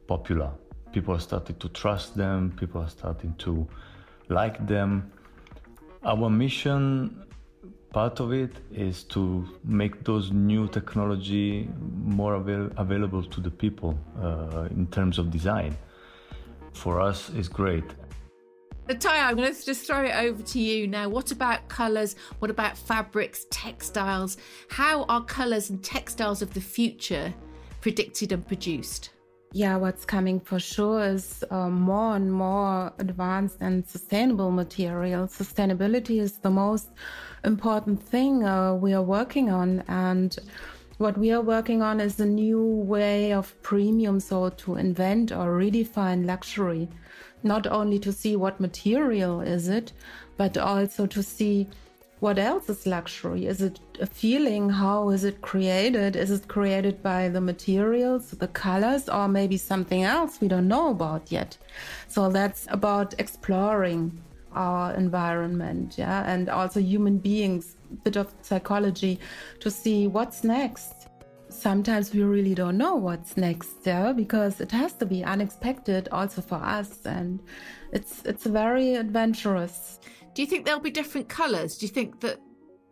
popular. 0.08 0.52
People 0.94 1.16
are 1.16 1.20
starting 1.20 1.58
to 1.58 1.68
trust 1.70 2.16
them, 2.16 2.54
people 2.58 2.82
are 2.82 2.90
starting 2.90 3.36
to 3.40 3.68
like 4.30 4.66
them. 4.68 5.12
Our 6.04 6.30
mission, 6.30 7.26
part 7.94 8.20
of 8.20 8.34
it, 8.34 8.52
is 8.72 9.04
to 9.06 9.48
make 9.64 10.04
those 10.04 10.32
new 10.32 10.68
technology 10.68 11.70
more 12.06 12.36
avail- 12.36 12.72
available 12.78 13.24
to 13.24 13.42
the 13.42 13.52
people 13.52 13.98
uh, 14.22 14.68
in 14.72 14.88
terms 14.88 15.18
of 15.18 15.32
design. 15.32 15.76
For 16.74 17.00
us, 17.00 17.30
it's 17.36 17.48
great. 17.48 17.86
Tayo, 18.90 19.24
I'm 19.24 19.38
going 19.38 19.54
to 19.54 19.66
just 19.66 19.88
throw 19.88 20.04
it 20.04 20.14
over 20.14 20.44
to 20.44 20.60
you 20.60 20.88
now. 20.88 21.08
What 21.08 21.32
about 21.32 21.70
colours? 21.70 22.18
What 22.40 22.52
about 22.52 22.78
fabrics, 22.78 23.46
textiles? 23.50 24.36
How 24.68 25.04
are 25.04 25.24
colours 25.24 25.70
and 25.70 25.82
textiles 25.82 26.42
of 26.42 26.54
the 26.54 26.60
future 26.60 27.34
predicted 27.80 28.34
and 28.34 28.46
produced? 28.46 29.12
Yeah, 29.56 29.78
what's 29.78 30.04
coming 30.04 30.40
for 30.40 30.60
sure 30.60 31.04
is 31.04 31.44
uh, 31.52 31.70
more 31.70 32.16
and 32.16 32.34
more 32.34 32.92
advanced 32.98 33.58
and 33.62 33.88
sustainable 33.88 34.50
materials. 34.50 35.38
Sustainability 35.38 36.20
is 36.20 36.40
the 36.40 36.50
most 36.50 36.90
important 37.44 38.02
thing 38.02 38.44
uh, 38.44 38.74
we 38.74 38.94
are 38.94 39.04
working 39.04 39.52
on. 39.52 39.84
And 39.88 40.36
what 40.98 41.20
we 41.20 41.32
are 41.32 41.42
working 41.42 41.84
on 41.84 42.00
is 42.00 42.20
a 42.20 42.26
new 42.26 42.66
way 42.66 43.32
of 43.32 43.54
premium, 43.62 44.20
so 44.20 44.50
to 44.50 44.76
invent 44.76 45.32
or 45.32 45.56
redefine 45.60 46.26
luxury 46.26 46.90
not 47.44 47.68
only 47.68 48.00
to 48.00 48.12
see 48.12 48.36
what 48.36 48.60
material 48.60 49.42
is 49.42 49.68
it, 49.68 49.92
but 50.38 50.58
also 50.58 51.06
to 51.06 51.22
see 51.22 51.68
what 52.24 52.40
else 52.40 52.70
is 52.70 52.88
luxury. 52.88 53.48
Is 53.48 53.62
it 53.62 53.82
a 54.00 54.06
feeling? 54.06 54.70
How 54.70 55.10
is 55.10 55.26
it 55.26 55.42
created? 55.42 56.16
Is 56.16 56.32
it 56.32 56.48
created 56.48 57.04
by 57.04 57.28
the 57.28 57.42
materials, 57.42 58.32
the 58.32 58.48
colors, 58.48 59.10
or 59.10 59.28
maybe 59.28 59.58
something 59.58 60.04
else 60.04 60.40
we 60.40 60.48
don't 60.48 60.70
know 60.70 60.92
about 60.92 61.34
yet? 61.34 61.58
So 62.08 62.30
that's 62.30 62.66
about 62.70 63.14
exploring 63.20 64.24
our 64.54 64.94
environment, 64.94 65.96
yeah, 65.98 66.24
and 66.26 66.48
also 66.48 66.80
human 66.80 67.18
beings, 67.18 67.76
bit 68.06 68.16
of 68.16 68.34
psychology 68.42 69.20
to 69.60 69.70
see 69.70 70.08
what's 70.08 70.46
next 70.46 70.94
sometimes 71.50 72.16
we 72.16 72.24
really 72.24 72.56
don't 72.56 72.80
know 72.80 72.96
what's 72.96 73.38
next 73.38 73.76
yeah 73.86 74.12
because 74.12 74.60
it 74.60 74.72
has 74.72 74.92
to 74.94 75.06
be 75.06 75.24
unexpected 75.24 76.10
also 76.12 76.42
for 76.42 76.56
us 76.56 77.06
and 77.06 77.40
it's 77.92 78.24
it's 78.26 78.46
very 78.46 78.96
adventurous 78.96 80.00
do 80.34 80.42
you 80.42 80.48
think 80.48 80.66
there'll 80.66 80.80
be 80.80 80.92
different 80.92 81.30
colors 81.30 81.78
do 81.78 81.86
you 81.86 81.92
think 81.92 82.20
that 82.20 82.40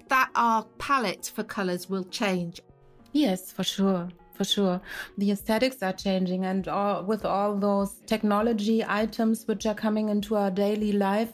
that 0.10 0.30
our 0.36 0.64
palette 0.78 1.32
for 1.34 1.44
colors 1.44 1.90
will 1.90 2.04
change 2.06 2.62
yes 3.12 3.52
for 3.52 3.64
sure 3.64 4.10
for 4.34 4.44
sure 4.44 4.82
the 5.18 5.32
aesthetics 5.32 5.84
are 5.84 5.94
changing 5.94 6.46
and 6.46 6.68
all, 6.68 7.04
with 7.04 7.26
all 7.26 7.56
those 7.58 7.96
technology 8.06 8.84
items 8.88 9.48
which 9.48 9.66
are 9.66 9.76
coming 9.76 10.10
into 10.10 10.36
our 10.36 10.52
daily 10.52 10.92
life 10.92 11.34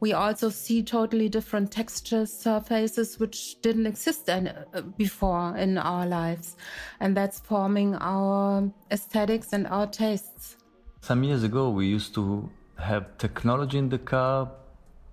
we 0.00 0.12
also 0.12 0.48
see 0.48 0.82
totally 0.82 1.28
different 1.28 1.72
textures, 1.72 2.32
surfaces, 2.32 3.18
which 3.18 3.60
didn't 3.62 3.86
exist 3.86 4.28
in, 4.28 4.48
uh, 4.48 4.82
before 4.96 5.56
in 5.56 5.76
our 5.76 6.06
lives. 6.06 6.56
And 7.00 7.16
that's 7.16 7.40
forming 7.40 7.96
our 7.96 8.70
aesthetics 8.92 9.52
and 9.52 9.66
our 9.66 9.86
tastes. 9.88 10.56
Some 11.00 11.24
years 11.24 11.42
ago, 11.42 11.70
we 11.70 11.86
used 11.86 12.14
to 12.14 12.48
have 12.78 13.18
technology 13.18 13.78
in 13.78 13.88
the 13.88 13.98
car, 13.98 14.50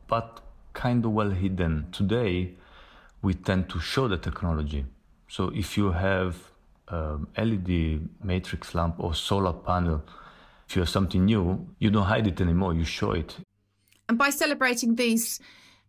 but 0.07 0.41
kind 0.73 1.05
of 1.05 1.11
well 1.11 1.31
hidden. 1.31 1.87
Today, 1.91 2.53
we 3.21 3.33
tend 3.33 3.69
to 3.69 3.79
show 3.79 4.07
the 4.07 4.17
technology. 4.17 4.85
So 5.27 5.49
if 5.49 5.77
you 5.77 5.91
have 5.91 6.35
um, 6.89 7.27
LED 7.37 8.07
matrix 8.23 8.75
lamp 8.75 8.95
or 8.99 9.15
solar 9.15 9.53
panel, 9.53 10.03
if 10.67 10.75
you 10.75 10.81
have 10.81 10.89
something 10.89 11.25
new, 11.25 11.67
you 11.79 11.89
don't 11.89 12.03
hide 12.03 12.27
it 12.27 12.41
anymore, 12.41 12.73
you 12.73 12.85
show 12.85 13.11
it. 13.11 13.35
And 14.07 14.17
by 14.17 14.29
celebrating 14.29 14.95
these 14.95 15.39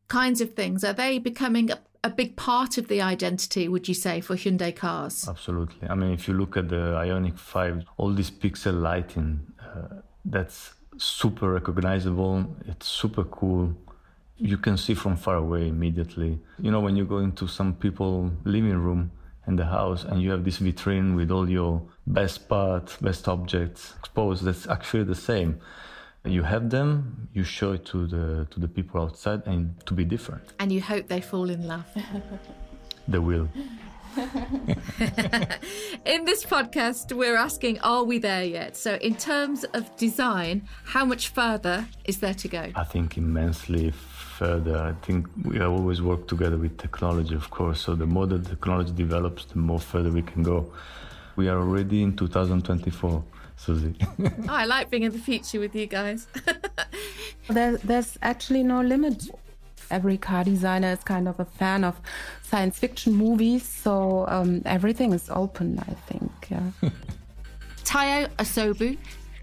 kinds 0.08 0.40
of 0.40 0.54
things, 0.54 0.84
are 0.84 0.92
they 0.92 1.18
becoming 1.18 1.70
a, 1.70 1.78
a 2.02 2.10
big 2.10 2.36
part 2.36 2.78
of 2.78 2.88
the 2.88 3.02
identity, 3.02 3.68
would 3.68 3.88
you 3.88 3.94
say, 3.94 4.20
for 4.20 4.36
Hyundai 4.36 4.74
cars? 4.74 5.28
Absolutely. 5.28 5.88
I 5.88 5.94
mean, 5.94 6.12
if 6.12 6.28
you 6.28 6.34
look 6.34 6.56
at 6.56 6.68
the 6.68 6.76
Ioniq 6.76 7.38
5, 7.38 7.84
all 7.98 8.12
this 8.12 8.30
pixel 8.30 8.80
lighting, 8.80 9.40
uh, 9.60 10.00
that's 10.24 10.74
super 10.96 11.52
recognizable. 11.52 12.56
It's 12.66 12.86
super 12.86 13.24
cool. 13.24 13.74
You 14.38 14.58
can 14.58 14.76
see 14.76 14.94
from 14.94 15.16
far 15.16 15.36
away 15.36 15.68
immediately. 15.68 16.38
You 16.60 16.70
know, 16.70 16.80
when 16.80 16.96
you 16.96 17.04
go 17.04 17.18
into 17.18 17.46
some 17.46 17.74
people 17.74 18.30
living 18.44 18.76
room 18.76 19.10
in 19.46 19.56
the 19.56 19.64
house 19.64 20.04
and 20.04 20.20
you 20.20 20.30
have 20.30 20.44
this 20.44 20.58
vitrine 20.58 21.16
with 21.16 21.30
all 21.30 21.48
your 21.48 21.82
best 22.06 22.48
parts, 22.48 22.96
best 22.96 23.28
objects 23.28 23.94
exposed, 23.98 24.44
that's 24.44 24.66
actually 24.68 25.04
the 25.04 25.14
same 25.14 25.60
you 26.26 26.42
have 26.42 26.70
them 26.70 27.28
you 27.32 27.44
show 27.44 27.72
it 27.72 27.84
to 27.84 28.06
the 28.06 28.46
to 28.50 28.60
the 28.60 28.68
people 28.68 29.00
outside 29.00 29.42
and 29.46 29.74
to 29.86 29.94
be 29.94 30.04
different 30.04 30.52
and 30.58 30.72
you 30.72 30.80
hope 30.80 31.06
they 31.08 31.20
fall 31.20 31.48
in 31.50 31.66
love 31.66 31.86
they 33.08 33.18
will 33.18 33.48
in 36.06 36.24
this 36.24 36.42
podcast, 36.46 37.12
we're 37.12 37.36
asking, 37.36 37.78
are 37.80 38.02
we 38.02 38.18
there 38.18 38.44
yet? 38.44 38.74
So, 38.74 38.94
in 38.94 39.14
terms 39.14 39.64
of 39.74 39.94
design, 39.98 40.66
how 40.84 41.04
much 41.04 41.28
further 41.28 41.86
is 42.06 42.20
there 42.20 42.32
to 42.32 42.48
go? 42.48 42.72
I 42.74 42.84
think 42.84 43.18
immensely 43.18 43.92
further. 44.38 44.76
I 44.78 44.92
think 45.04 45.26
we 45.44 45.60
always 45.60 46.00
work 46.02 46.28
together 46.28 46.56
with 46.56 46.76
technology, 46.78 47.34
of 47.34 47.50
course. 47.50 47.80
So, 47.80 47.94
the 47.94 48.06
more 48.06 48.26
the 48.26 48.38
technology 48.38 48.92
develops, 48.92 49.44
the 49.46 49.58
more 49.58 49.80
further 49.80 50.10
we 50.10 50.22
can 50.22 50.42
go. 50.42 50.72
We 51.36 51.48
are 51.48 51.58
already 51.58 52.02
in 52.02 52.16
2024. 52.16 53.24
Suzi. 53.58 53.94
oh, 54.48 54.54
I 54.54 54.66
like 54.66 54.90
being 54.90 55.04
in 55.04 55.12
the 55.12 55.18
future 55.18 55.58
with 55.58 55.74
you 55.74 55.86
guys. 55.86 56.26
there, 57.48 57.78
there's 57.78 58.18
actually 58.20 58.62
no 58.62 58.82
limit 58.82 59.30
every 59.90 60.18
car 60.18 60.44
designer 60.44 60.92
is 60.92 61.02
kind 61.04 61.28
of 61.28 61.38
a 61.40 61.44
fan 61.44 61.84
of 61.84 62.00
science 62.42 62.78
fiction 62.78 63.14
movies, 63.14 63.62
so 63.62 64.26
um, 64.28 64.62
everything 64.64 65.12
is 65.12 65.28
open, 65.30 65.78
I 65.78 65.94
think. 66.08 66.32
Yeah. 66.50 66.70
Tayo 67.84 68.28
Asobu, 68.38 68.98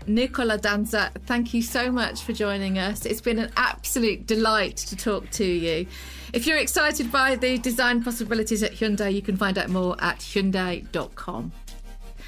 Nicola 0.07 0.57
Danza, 0.57 1.11
thank 1.25 1.53
you 1.53 1.61
so 1.61 1.91
much 1.91 2.21
for 2.21 2.33
joining 2.33 2.77
us. 2.77 3.05
It's 3.05 3.21
been 3.21 3.39
an 3.39 3.51
absolute 3.57 4.25
delight 4.25 4.77
to 4.77 4.95
talk 4.95 5.29
to 5.31 5.45
you. 5.45 5.85
If 6.33 6.47
you're 6.47 6.57
excited 6.57 7.11
by 7.11 7.35
the 7.35 7.57
design 7.57 8.03
possibilities 8.03 8.63
at 8.63 8.73
Hyundai, 8.73 9.13
you 9.13 9.21
can 9.21 9.37
find 9.37 9.57
out 9.57 9.69
more 9.69 9.95
at 9.99 10.19
Hyundai.com. 10.19 11.51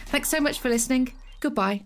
Thanks 0.07 0.29
so 0.29 0.39
much 0.39 0.59
for 0.59 0.69
listening. 0.69 1.13
Goodbye. 1.39 1.83